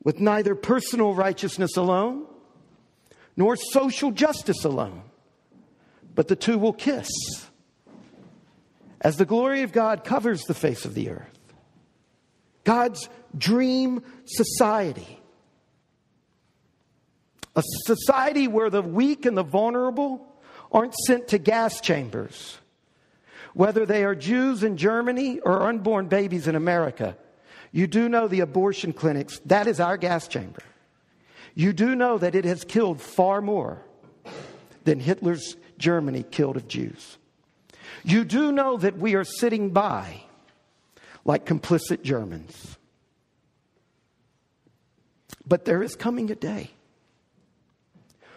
with 0.04 0.20
neither 0.20 0.54
personal 0.54 1.14
righteousness 1.14 1.76
alone 1.76 2.26
nor 3.37 3.56
social 3.56 4.11
justice 4.11 4.64
alone, 4.64 5.02
but 6.14 6.29
the 6.29 6.37
two 6.37 6.59
will 6.59 6.72
kiss 6.72 7.09
as 9.01 9.16
the 9.16 9.25
glory 9.25 9.62
of 9.62 9.72
God 9.72 10.05
covers 10.05 10.42
the 10.44 10.55
face 10.55 10.85
of 10.85 10.94
the 10.94 11.11
earth. 11.11 11.38
God's 12.64 13.09
dream 13.37 14.03
society 14.25 15.18
a 17.55 17.62
society 17.85 18.48
where 18.48 18.70
the 18.70 18.83
weak 18.83 19.27
and 19.27 19.37
the 19.37 19.42
vulnerable 19.42 20.27
aren't 20.70 20.94
sent 21.07 21.29
to 21.29 21.38
gas 21.38 21.81
chambers, 21.81 22.59
whether 23.55 23.85
they 23.85 24.05
are 24.05 24.14
Jews 24.14 24.62
in 24.62 24.77
Germany 24.77 25.40
or 25.40 25.62
unborn 25.62 26.09
babies 26.09 26.48
in 26.48 26.57
America. 26.57 27.16
You 27.70 27.87
do 27.87 28.09
know 28.09 28.29
the 28.29 28.40
abortion 28.40 28.92
clinics, 28.92 29.38
that 29.46 29.66
is 29.66 29.81
our 29.81 29.96
gas 29.96 30.29
chamber. 30.29 30.62
You 31.55 31.72
do 31.75 31.94
know 31.94 32.16
that 32.16 32.35
it 32.35 32.46
has 32.46 32.64
killed 32.64 33.01
far 33.01 33.42
more 33.42 33.83
than 34.85 34.98
Hitler's 34.98 35.57
Germany 35.82 36.24
killed 36.30 36.56
of 36.56 36.68
Jews. 36.68 37.18
You 38.04 38.24
do 38.24 38.52
know 38.52 38.76
that 38.76 38.96
we 38.96 39.14
are 39.16 39.24
sitting 39.24 39.70
by 39.70 40.22
like 41.24 41.44
complicit 41.44 42.02
Germans. 42.02 42.78
But 45.46 45.64
there 45.64 45.82
is 45.82 45.96
coming 45.96 46.30
a 46.30 46.36
day 46.36 46.70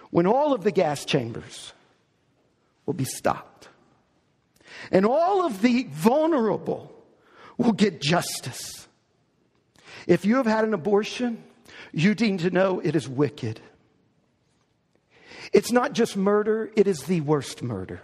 when 0.10 0.26
all 0.26 0.54
of 0.54 0.64
the 0.64 0.72
gas 0.72 1.06
chambers 1.06 1.72
will 2.86 2.96
be 2.96 3.06
stopped. 3.06 3.70
And 4.92 5.06
all 5.06 5.46
of 5.46 5.62
the 5.62 5.84
vulnerable 5.92 6.92
will 7.58 7.74
get 7.74 8.02
justice. 8.02 8.88
If 10.08 10.26
you 10.26 10.38
have 10.38 10.46
had 10.48 10.66
an 10.66 10.74
abortion, 10.74 11.44
you 11.92 12.16
need 12.16 12.40
to 12.40 12.50
know 12.50 12.80
it 12.80 12.96
is 12.96 13.08
wicked. 13.08 13.62
It's 15.56 15.72
not 15.72 15.94
just 15.94 16.18
murder, 16.18 16.70
it 16.76 16.86
is 16.86 17.04
the 17.04 17.22
worst 17.22 17.64
murder. 17.64 18.02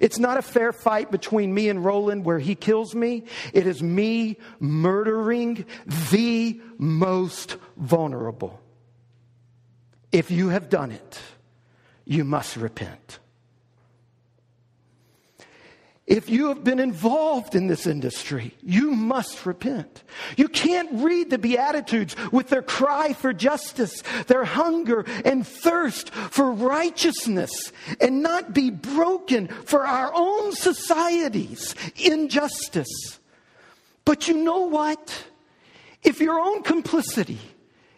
It's 0.00 0.20
not 0.20 0.36
a 0.36 0.42
fair 0.42 0.72
fight 0.72 1.10
between 1.10 1.52
me 1.52 1.68
and 1.68 1.84
Roland 1.84 2.24
where 2.24 2.38
he 2.38 2.54
kills 2.54 2.94
me. 2.94 3.24
It 3.52 3.66
is 3.66 3.82
me 3.82 4.38
murdering 4.60 5.66
the 6.12 6.60
most 6.78 7.56
vulnerable. 7.76 8.60
If 10.12 10.30
you 10.30 10.50
have 10.50 10.70
done 10.70 10.92
it, 10.92 11.18
you 12.04 12.22
must 12.22 12.56
repent. 12.56 13.18
If 16.06 16.30
you 16.30 16.48
have 16.48 16.62
been 16.62 16.78
involved 16.78 17.56
in 17.56 17.66
this 17.66 17.84
industry, 17.84 18.54
you 18.62 18.92
must 18.92 19.44
repent. 19.44 20.04
You 20.36 20.46
can't 20.46 21.02
read 21.02 21.30
the 21.30 21.38
Beatitudes 21.38 22.14
with 22.30 22.48
their 22.48 22.62
cry 22.62 23.12
for 23.12 23.32
justice, 23.32 24.02
their 24.28 24.44
hunger 24.44 25.04
and 25.24 25.44
thirst 25.44 26.10
for 26.10 26.52
righteousness, 26.52 27.72
and 28.00 28.22
not 28.22 28.54
be 28.54 28.70
broken 28.70 29.48
for 29.48 29.84
our 29.84 30.12
own 30.14 30.52
society's 30.52 31.74
injustice. 31.96 33.18
But 34.04 34.28
you 34.28 34.34
know 34.34 34.60
what? 34.60 35.24
If 36.04 36.20
your 36.20 36.38
own 36.38 36.62
complicity, 36.62 37.40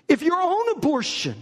if 0.09 0.23
your 0.23 0.41
own 0.41 0.71
abortion, 0.71 1.37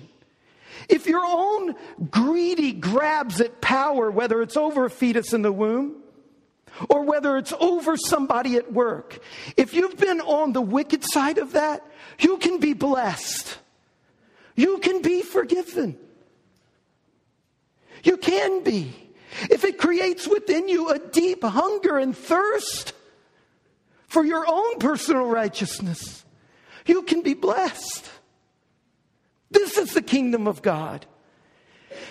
if 0.88 1.06
your 1.06 1.24
own 1.24 1.76
greedy 2.10 2.72
grabs 2.72 3.40
at 3.40 3.60
power, 3.60 4.10
whether 4.10 4.42
it's 4.42 4.56
over 4.56 4.86
a 4.86 4.90
fetus 4.90 5.32
in 5.32 5.42
the 5.42 5.52
womb 5.52 6.02
or 6.88 7.04
whether 7.04 7.36
it's 7.36 7.52
over 7.60 7.96
somebody 7.96 8.56
at 8.56 8.72
work, 8.72 9.18
if 9.56 9.74
you've 9.74 9.96
been 9.96 10.20
on 10.20 10.52
the 10.52 10.60
wicked 10.60 11.04
side 11.04 11.38
of 11.38 11.52
that, 11.52 11.86
you 12.18 12.38
can 12.38 12.58
be 12.58 12.72
blessed. 12.72 13.58
You 14.54 14.78
can 14.78 15.02
be 15.02 15.22
forgiven. 15.22 15.98
You 18.02 18.16
can 18.16 18.62
be. 18.62 18.94
If 19.50 19.64
it 19.64 19.78
creates 19.78 20.26
within 20.26 20.68
you 20.68 20.88
a 20.88 20.98
deep 20.98 21.42
hunger 21.42 21.98
and 21.98 22.16
thirst 22.16 22.94
for 24.08 24.24
your 24.24 24.46
own 24.48 24.78
personal 24.78 25.26
righteousness, 25.26 26.24
you 26.86 27.02
can 27.02 27.22
be 27.22 27.34
blessed. 27.34 28.08
This 29.50 29.76
is 29.76 29.92
the 29.92 30.02
kingdom 30.02 30.46
of 30.46 30.62
God. 30.62 31.06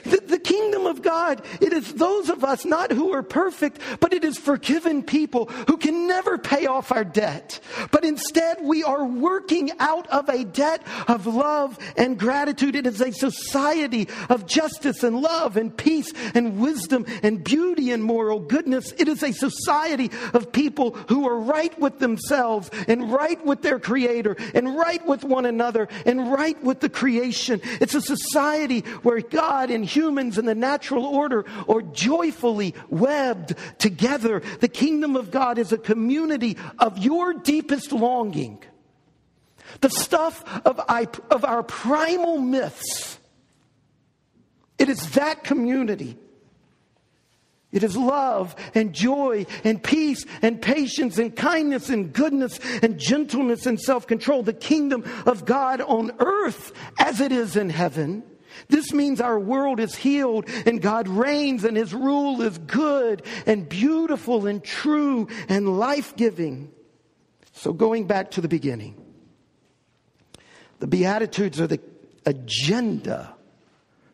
The, 0.03 0.21
the, 0.25 0.39
kingdom 0.45 0.85
of 0.85 1.01
God, 1.01 1.43
it 1.59 1.73
is 1.73 1.93
those 1.93 2.29
of 2.29 2.43
us 2.43 2.65
not 2.65 2.91
who 2.91 3.13
are 3.13 3.23
perfect, 3.23 3.79
but 3.99 4.13
it 4.13 4.23
is 4.23 4.37
forgiven 4.37 5.01
people 5.01 5.45
who 5.67 5.77
can 5.77 6.07
never 6.07 6.37
pay 6.37 6.67
off 6.67 6.91
our 6.91 7.03
debt. 7.03 7.59
But 7.91 8.05
instead, 8.05 8.59
we 8.61 8.83
are 8.83 9.05
working 9.05 9.71
out 9.79 10.07
of 10.07 10.29
a 10.29 10.45
debt 10.45 10.85
of 11.07 11.25
love 11.25 11.79
and 11.97 12.19
gratitude. 12.19 12.75
It 12.75 12.85
is 12.85 13.01
a 13.01 13.11
society 13.11 14.07
of 14.29 14.45
justice 14.45 15.03
and 15.03 15.19
love 15.21 15.57
and 15.57 15.75
peace 15.75 16.13
and 16.33 16.59
wisdom 16.59 17.05
and 17.23 17.43
beauty 17.43 17.91
and 17.91 18.03
moral 18.03 18.39
goodness. 18.39 18.93
It 18.97 19.07
is 19.07 19.23
a 19.23 19.31
society 19.31 20.11
of 20.33 20.51
people 20.51 20.91
who 21.09 21.27
are 21.27 21.39
right 21.39 21.77
with 21.79 21.99
themselves 21.99 22.69
and 22.87 23.11
right 23.11 23.43
with 23.45 23.61
their 23.61 23.79
creator 23.79 24.35
and 24.53 24.75
right 24.77 25.05
with 25.05 25.23
one 25.23 25.45
another 25.45 25.87
and 26.05 26.31
right 26.31 26.61
with 26.63 26.79
the 26.79 26.89
creation. 26.89 27.61
It's 27.81 27.95
a 27.95 28.01
society 28.01 28.81
where 29.03 29.21
God 29.21 29.69
and 29.75 29.85
humans 29.85 30.39
in 30.39 30.45
the 30.45 30.55
natural 30.55 31.05
order 31.05 31.45
are 31.69 31.83
joyfully 31.83 32.73
webbed 32.89 33.53
together. 33.77 34.41
The 34.59 34.67
kingdom 34.67 35.15
of 35.15 35.29
God 35.29 35.59
is 35.59 35.71
a 35.71 35.77
community 35.77 36.57
of 36.79 36.97
your 36.97 37.33
deepest 37.33 37.91
longing. 37.91 38.63
The 39.81 39.89
stuff 39.89 40.43
of, 40.65 40.79
of 40.79 41.45
our 41.45 41.61
primal 41.61 42.39
myths. 42.39 43.19
It 44.79 44.89
is 44.89 45.11
that 45.11 45.43
community 45.43 46.17
it 47.75 47.83
is 47.83 47.97
love 47.97 48.55
and 48.73 48.93
joy 48.93 49.45
and 49.65 49.83
peace 49.83 50.25
and 50.41 50.61
patience 50.61 51.17
and 51.17 51.35
kindness 51.35 51.89
and 51.89 52.13
goodness 52.13 52.57
and 52.81 52.97
gentleness 52.97 53.65
and 53.65 53.77
self 53.77 54.07
control, 54.07 54.43
the 54.43 54.53
kingdom 54.53 55.03
of 55.25 55.43
God 55.43 55.81
on 55.81 56.13
earth 56.19 56.71
as 56.97 57.19
it 57.19 57.33
is 57.33 57.57
in 57.57 57.69
heaven. 57.69 58.23
This 58.67 58.93
means 58.93 59.21
our 59.21 59.39
world 59.39 59.79
is 59.79 59.95
healed 59.95 60.49
and 60.65 60.81
God 60.81 61.07
reigns 61.07 61.63
and 61.63 61.77
his 61.77 61.93
rule 61.93 62.41
is 62.41 62.57
good 62.57 63.23
and 63.45 63.67
beautiful 63.67 64.47
and 64.47 64.63
true 64.63 65.27
and 65.47 65.77
life 65.77 66.15
giving. 66.15 66.71
So, 67.53 67.73
going 67.73 68.05
back 68.05 68.31
to 68.31 68.41
the 68.41 68.47
beginning, 68.47 69.01
the 70.79 70.87
Beatitudes 70.87 71.61
are 71.61 71.67
the 71.67 71.79
agenda 72.25 73.33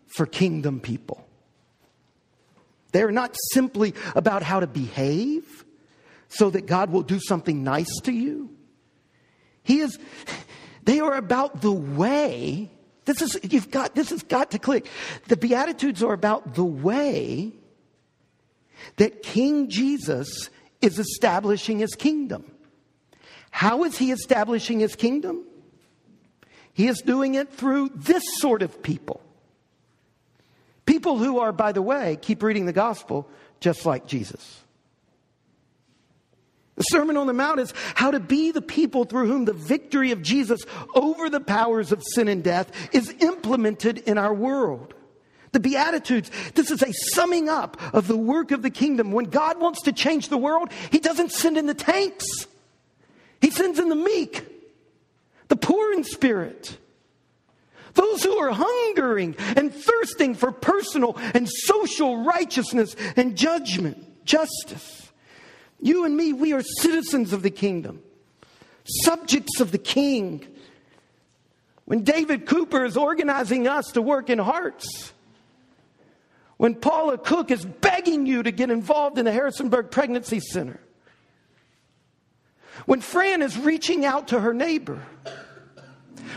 for 0.08 0.26
kingdom 0.26 0.80
people. 0.80 1.26
They're 2.92 3.12
not 3.12 3.36
simply 3.54 3.94
about 4.16 4.44
how 4.44 4.60
to 4.60 4.68
behave 4.68 5.66
so 6.28 6.50
that 6.50 6.66
God 6.66 6.92
will 6.92 7.04
do 7.04 7.20
something 7.20 7.64
nice 7.64 8.00
to 8.04 8.12
you. 8.12 8.56
He 9.64 9.80
is, 9.80 9.98
they 10.84 11.00
are 11.00 11.16
about 11.16 11.62
the 11.62 11.72
way. 11.72 12.72
This 13.06 13.22
is, 13.22 13.40
you've 13.44 13.72
got, 13.72 13.96
this 13.96 14.10
has 14.12 14.24
got 14.24 14.52
to 14.52 14.60
click. 14.60 14.88
The 15.28 15.38
Beatitudes 15.38 16.04
are 16.04 16.14
about 16.14 16.54
the 16.54 16.64
way 16.64 17.52
that 18.98 19.24
King 19.24 19.70
Jesus 19.70 20.50
is 20.82 21.00
establishing 21.00 21.80
his 21.80 21.96
kingdom. 21.96 22.52
How 23.50 23.84
is 23.84 23.98
he 23.98 24.12
establishing 24.12 24.80
his 24.80 24.96
kingdom? 24.96 25.44
He 26.74 26.88
is 26.88 27.02
doing 27.02 27.36
it 27.36 27.52
through 27.52 27.92
this 27.96 28.24
sort 28.38 28.62
of 28.62 28.82
people. 28.82 29.22
People 30.86 31.18
who 31.18 31.40
are, 31.40 31.52
by 31.52 31.72
the 31.72 31.82
way, 31.82 32.18
keep 32.22 32.42
reading 32.42 32.66
the 32.66 32.74
gospel 32.74 33.30
just 33.60 33.86
like 33.86 34.08
Jesus. 34.08 34.61
The 36.82 36.98
Sermon 36.98 37.16
on 37.16 37.28
the 37.28 37.34
Mount 37.34 37.60
is 37.60 37.76
how 37.94 38.10
to 38.10 38.20
be 38.20 38.50
the 38.50 38.60
people 38.60 39.06
through 39.06 39.28
whom 39.28 39.46
the 39.46 39.54
victory 39.54 40.12
of 40.12 40.24
Jesus 40.24 40.62
over 40.96 41.30
the 41.30 41.40
powers 41.40 41.92
of 41.92 42.02
sin 42.16 42.28
and 42.28 42.44
death 42.44 42.72
is 42.92 43.14
implemented 43.20 44.00
in 44.00 44.18
our 44.18 44.34
world. 44.34 44.96
The 45.52 45.60
Beatitudes, 45.60 46.32
this 46.56 46.72
is 46.72 46.82
a 46.82 46.92
summing 46.92 47.50
up 47.50 47.80
of 47.94 48.08
the 48.08 48.18
work 48.18 48.50
of 48.50 48.64
the 48.64 48.72
kingdom. 48.72 49.12
When 49.12 49.26
God 49.26 49.60
wants 49.60 49.84
to 49.84 49.92
change 49.92 50.30
the 50.30 50.40
world, 50.40 50.72
He 50.90 50.98
doesn't 50.98 51.32
send 51.32 51.56
in 51.56 51.68
the 51.68 51.76
tanks, 51.76 52.26
He 53.42 53.52
sends 53.52 53.78
in 53.78 53.88
the 53.88 53.96
meek, 53.96 54.44
the 55.50 55.58
poor 55.58 55.94
in 55.94 56.04
spirit, 56.04 56.80
those 57.94 58.24
who 58.24 58.36
are 58.40 58.54
hungering 58.56 59.36
and 59.56 59.72
thirsting 59.72 60.34
for 60.34 60.52
personal 60.52 61.16
and 61.36 61.48
social 61.48 62.24
righteousness 62.24 62.96
and 63.16 63.38
judgment, 63.38 64.26
justice. 64.26 65.01
You 65.82 66.06
and 66.06 66.16
me, 66.16 66.32
we 66.32 66.54
are 66.54 66.62
citizens 66.62 67.34
of 67.34 67.42
the 67.42 67.50
kingdom, 67.50 68.02
subjects 68.86 69.60
of 69.60 69.72
the 69.72 69.80
king. 69.80 70.46
When 71.86 72.04
David 72.04 72.46
Cooper 72.46 72.86
is 72.86 72.96
organizing 72.96 73.68
us 73.68 73.88
to 73.94 74.02
work 74.02 74.30
in 74.30 74.38
hearts, 74.38 75.12
when 76.58 76.76
Paula 76.76 77.18
Cook 77.18 77.50
is 77.50 77.66
begging 77.66 78.28
you 78.28 78.44
to 78.44 78.52
get 78.52 78.70
involved 78.70 79.18
in 79.18 79.26
the 79.26 79.32
Harrisonburg 79.32 79.90
Pregnancy 79.90 80.40
Center, 80.40 80.80
when 82.86 83.02
Fran 83.02 83.42
is 83.42 83.58
reaching 83.58 84.06
out 84.06 84.30
to 84.30 84.40
her 84.40 84.54
neighbor, 84.54 85.02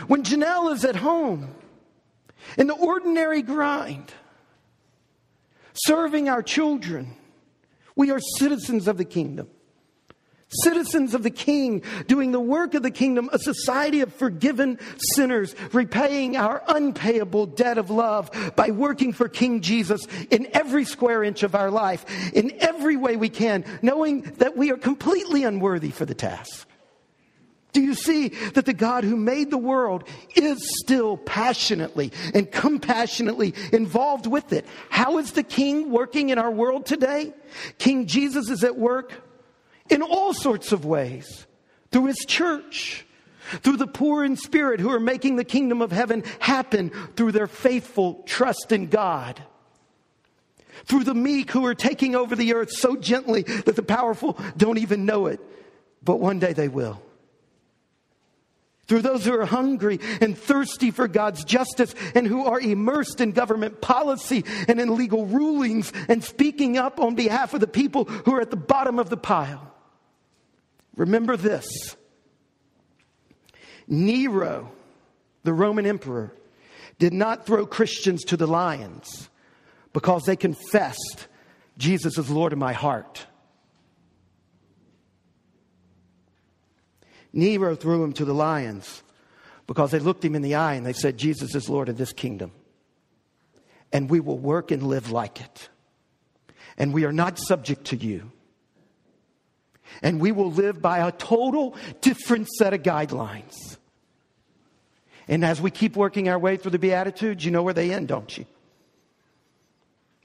when 0.07 0.23
Janelle 0.23 0.73
is 0.73 0.83
at 0.83 0.95
home, 0.95 1.53
in 2.57 2.67
the 2.67 2.73
ordinary 2.73 3.43
grind, 3.43 4.11
serving 5.73 6.29
our 6.29 6.41
children, 6.41 7.15
we 7.95 8.11
are 8.11 8.19
citizens 8.37 8.87
of 8.87 8.97
the 8.97 9.05
kingdom. 9.05 9.47
Citizens 10.63 11.15
of 11.15 11.23
the 11.23 11.31
king, 11.31 11.81
doing 12.07 12.31
the 12.31 12.39
work 12.39 12.75
of 12.75 12.83
the 12.83 12.91
kingdom, 12.91 13.29
a 13.33 13.39
society 13.39 14.01
of 14.01 14.13
forgiven 14.13 14.77
sinners, 15.15 15.55
repaying 15.73 16.37
our 16.37 16.63
unpayable 16.67 17.47
debt 17.47 17.79
of 17.79 17.89
love 17.89 18.29
by 18.55 18.69
working 18.69 19.11
for 19.11 19.27
King 19.27 19.61
Jesus 19.61 20.05
in 20.29 20.47
every 20.53 20.85
square 20.85 21.23
inch 21.23 21.41
of 21.41 21.55
our 21.55 21.71
life, 21.71 22.05
in 22.31 22.53
every 22.59 22.95
way 22.95 23.15
we 23.15 23.27
can, 23.27 23.65
knowing 23.81 24.21
that 24.37 24.55
we 24.55 24.71
are 24.71 24.77
completely 24.77 25.43
unworthy 25.43 25.89
for 25.89 26.05
the 26.05 26.13
task. 26.13 26.67
Do 27.75 27.81
you 27.81 27.93
see 27.93 28.29
that 28.29 28.63
the 28.65 28.73
God 28.73 29.03
who 29.03 29.17
made 29.17 29.51
the 29.51 29.57
world 29.57 30.05
is 30.33 30.57
still 30.79 31.17
passionately 31.17 32.13
and 32.33 32.49
compassionately 32.49 33.53
involved 33.73 34.27
with 34.27 34.53
it? 34.53 34.65
How 34.89 35.17
is 35.17 35.33
the 35.33 35.43
King 35.43 35.91
working 35.91 36.29
in 36.29 36.37
our 36.37 36.49
world 36.49 36.85
today? 36.85 37.33
King 37.77 38.07
Jesus 38.07 38.49
is 38.49 38.63
at 38.63 38.77
work 38.77 39.11
in 39.89 40.01
all 40.01 40.33
sorts 40.33 40.71
of 40.71 40.85
ways 40.85 41.47
through 41.91 42.05
his 42.05 42.19
church, 42.25 43.05
through 43.59 43.75
the 43.75 43.87
poor 43.87 44.23
in 44.23 44.37
spirit 44.37 44.79
who 44.79 44.89
are 44.89 44.99
making 44.99 45.35
the 45.35 45.43
kingdom 45.43 45.81
of 45.81 45.91
heaven 45.91 46.23
happen 46.39 46.91
through 47.17 47.33
their 47.33 47.45
faithful 47.45 48.23
trust 48.25 48.71
in 48.71 48.87
God 48.87 49.43
through 50.85 51.03
the 51.03 51.13
meek 51.13 51.51
who 51.51 51.65
are 51.65 51.75
taking 51.75 52.15
over 52.15 52.37
the 52.37 52.53
earth 52.53 52.71
so 52.71 52.95
gently 52.95 53.41
that 53.41 53.75
the 53.75 53.83
powerful 53.83 54.37
don't 54.55 54.77
even 54.77 55.05
know 55.05 55.25
it, 55.25 55.41
but 56.01 56.21
one 56.21 56.39
day 56.39 56.53
they 56.53 56.69
will 56.69 57.01
through 58.87 59.01
those 59.01 59.25
who 59.25 59.33
are 59.33 59.45
hungry 59.45 59.99
and 60.21 60.37
thirsty 60.37 60.91
for 60.91 61.07
God's 61.07 61.43
justice 61.43 61.93
and 62.13 62.27
who 62.27 62.45
are 62.45 62.59
immersed 62.59 63.21
in 63.21 63.31
government 63.31 63.81
policy 63.81 64.43
and 64.67 64.79
in 64.79 64.95
legal 64.95 65.25
rulings 65.25 65.91
and 66.07 66.23
speaking 66.23 66.77
up 66.77 66.99
on 66.99 67.15
behalf 67.15 67.53
of 67.53 67.59
the 67.59 67.67
people 67.67 68.05
who 68.05 68.35
are 68.35 68.41
at 68.41 68.51
the 68.51 68.57
bottom 68.57 68.99
of 68.99 69.09
the 69.09 69.17
pile. 69.17 69.73
Remember 70.95 71.35
this 71.35 71.67
Nero, 73.87 74.71
the 75.43 75.53
Roman 75.53 75.85
emperor, 75.85 76.33
did 76.97 77.13
not 77.13 77.45
throw 77.45 77.65
Christians 77.65 78.23
to 78.25 78.37
the 78.37 78.47
lions 78.47 79.29
because 79.93 80.23
they 80.23 80.35
confessed 80.35 81.27
Jesus 81.77 82.17
is 82.17 82.29
Lord 82.29 82.53
of 82.53 82.59
my 82.59 82.73
heart. 82.73 83.25
Nero 87.35 87.75
threw 87.75 88.03
him 88.03 88.13
to 88.13 88.25
the 88.25 88.33
lions 88.33 89.03
because 89.67 89.91
they 89.91 89.99
looked 89.99 90.23
him 90.23 90.35
in 90.35 90.41
the 90.41 90.55
eye 90.55 90.73
and 90.73 90.85
they 90.85 90.93
said, 90.93 91.17
Jesus 91.17 91.53
is 91.53 91.69
Lord 91.69 91.89
of 91.89 91.97
this 91.97 92.13
kingdom. 92.13 92.51
And 93.91 94.09
we 94.09 94.19
will 94.19 94.37
work 94.37 94.71
and 94.71 94.81
live 94.81 95.11
like 95.11 95.41
it. 95.41 95.69
And 96.77 96.93
we 96.93 97.03
are 97.05 97.11
not 97.11 97.37
subject 97.37 97.85
to 97.87 97.97
you. 97.97 98.31
And 100.01 100.19
we 100.19 100.31
will 100.31 100.51
live 100.51 100.81
by 100.81 100.99
a 100.99 101.11
total 101.11 101.75
different 102.01 102.47
set 102.49 102.73
of 102.73 102.81
guidelines. 102.81 103.77
And 105.27 105.43
as 105.43 105.61
we 105.61 105.71
keep 105.71 105.95
working 105.95 106.29
our 106.29 106.39
way 106.39 106.57
through 106.57 106.71
the 106.71 106.79
Beatitudes, 106.79 107.43
you 107.43 107.51
know 107.51 107.63
where 107.63 107.73
they 107.73 107.91
end, 107.91 108.07
don't 108.07 108.37
you? 108.37 108.45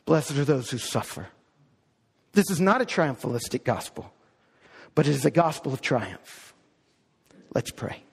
Blessed 0.05 0.33
are 0.33 0.45
those 0.45 0.71
who 0.71 0.79
suffer. 0.79 1.29
This 2.33 2.51
is 2.51 2.61
not 2.61 2.83
a 2.83 2.85
triumphalistic 2.85 3.65
gospel, 3.65 4.13
but 4.95 5.07
it 5.07 5.13
is 5.13 5.25
a 5.25 5.31
gospel 5.31 5.73
of 5.73 5.81
triumph. 5.81 6.50
Let's 7.55 7.71
pray. 7.71 8.05